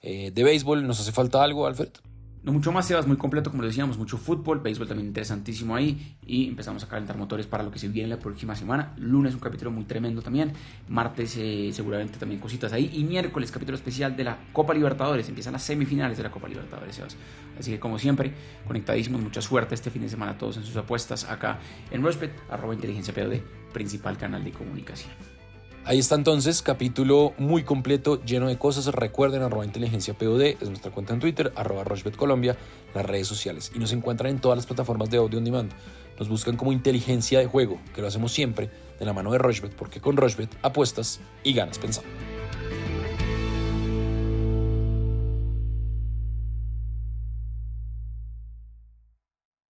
eh, 0.00 0.30
de 0.30 0.44
béisbol. 0.44 0.86
¿Nos 0.86 0.98
hace 0.98 1.12
falta 1.12 1.42
algo, 1.42 1.66
Alfred? 1.66 1.90
No 2.48 2.54
mucho 2.54 2.72
más, 2.72 2.86
Sebas, 2.86 3.06
muy 3.06 3.18
completo, 3.18 3.50
como 3.50 3.62
decíamos, 3.62 3.98
mucho 3.98 4.16
fútbol, 4.16 4.60
béisbol 4.60 4.88
también 4.88 5.08
interesantísimo 5.08 5.76
ahí. 5.76 6.16
Y 6.26 6.48
empezamos 6.48 6.82
a 6.82 6.88
calentar 6.88 7.14
motores 7.18 7.46
para 7.46 7.62
lo 7.62 7.70
que 7.70 7.78
se 7.78 7.88
viene 7.88 8.08
la 8.08 8.18
próxima 8.18 8.56
semana. 8.56 8.94
Lunes, 8.96 9.34
un 9.34 9.40
capítulo 9.40 9.70
muy 9.70 9.84
tremendo 9.84 10.22
también. 10.22 10.54
Martes, 10.88 11.36
eh, 11.36 11.68
seguramente 11.74 12.18
también 12.18 12.40
cositas 12.40 12.72
ahí. 12.72 12.90
Y 12.94 13.04
miércoles, 13.04 13.52
capítulo 13.52 13.76
especial 13.76 14.16
de 14.16 14.24
la 14.24 14.38
Copa 14.50 14.72
Libertadores. 14.72 15.28
Empiezan 15.28 15.52
las 15.52 15.62
semifinales 15.62 16.16
de 16.16 16.22
la 16.22 16.30
Copa 16.30 16.48
Libertadores, 16.48 16.96
Sebas. 16.96 17.18
Así 17.58 17.70
que, 17.70 17.78
como 17.78 17.98
siempre, 17.98 18.32
conectadísimos, 18.66 19.20
mucha 19.20 19.42
suerte 19.42 19.74
este 19.74 19.90
fin 19.90 20.00
de 20.00 20.08
semana 20.08 20.32
a 20.32 20.38
todos 20.38 20.56
en 20.56 20.64
sus 20.64 20.76
apuestas 20.78 21.24
acá 21.28 21.58
en 21.90 22.02
Rushbet, 22.02 22.32
arroba 22.48 22.72
inteligencia 22.72 23.12
POD, 23.12 23.42
principal 23.74 24.16
canal 24.16 24.42
de 24.42 24.52
comunicación. 24.52 25.37
Ahí 25.84 25.98
está 25.98 26.16
entonces, 26.16 26.60
capítulo 26.60 27.32
muy 27.38 27.62
completo, 27.62 28.22
lleno 28.22 28.48
de 28.48 28.58
cosas. 28.58 28.86
Recuerden, 28.86 29.42
arroba 29.42 29.64
inteligencia 29.64 30.12
POD, 30.12 30.42
es 30.60 30.68
nuestra 30.68 30.90
cuenta 30.90 31.14
en 31.14 31.20
Twitter, 31.20 31.52
arroba 31.56 31.84
Colombia, 32.16 32.56
las 32.94 33.06
redes 33.06 33.26
sociales. 33.26 33.72
Y 33.74 33.78
nos 33.78 33.92
encuentran 33.92 34.30
en 34.30 34.38
todas 34.38 34.58
las 34.58 34.66
plataformas 34.66 35.08
de 35.08 35.16
audio 35.16 35.38
on 35.38 35.44
demand. 35.44 35.72
Nos 36.18 36.28
buscan 36.28 36.56
como 36.56 36.72
inteligencia 36.72 37.38
de 37.38 37.46
juego, 37.46 37.80
que 37.94 38.02
lo 38.02 38.08
hacemos 38.08 38.32
siempre 38.32 38.70
de 38.98 39.06
la 39.06 39.12
mano 39.12 39.32
de 39.32 39.38
Rochbet, 39.38 39.74
porque 39.74 40.00
con 40.00 40.16
Rochbet 40.16 40.50
apuestas 40.62 41.20
y 41.42 41.54
ganas 41.54 41.78
pensando. 41.78 42.37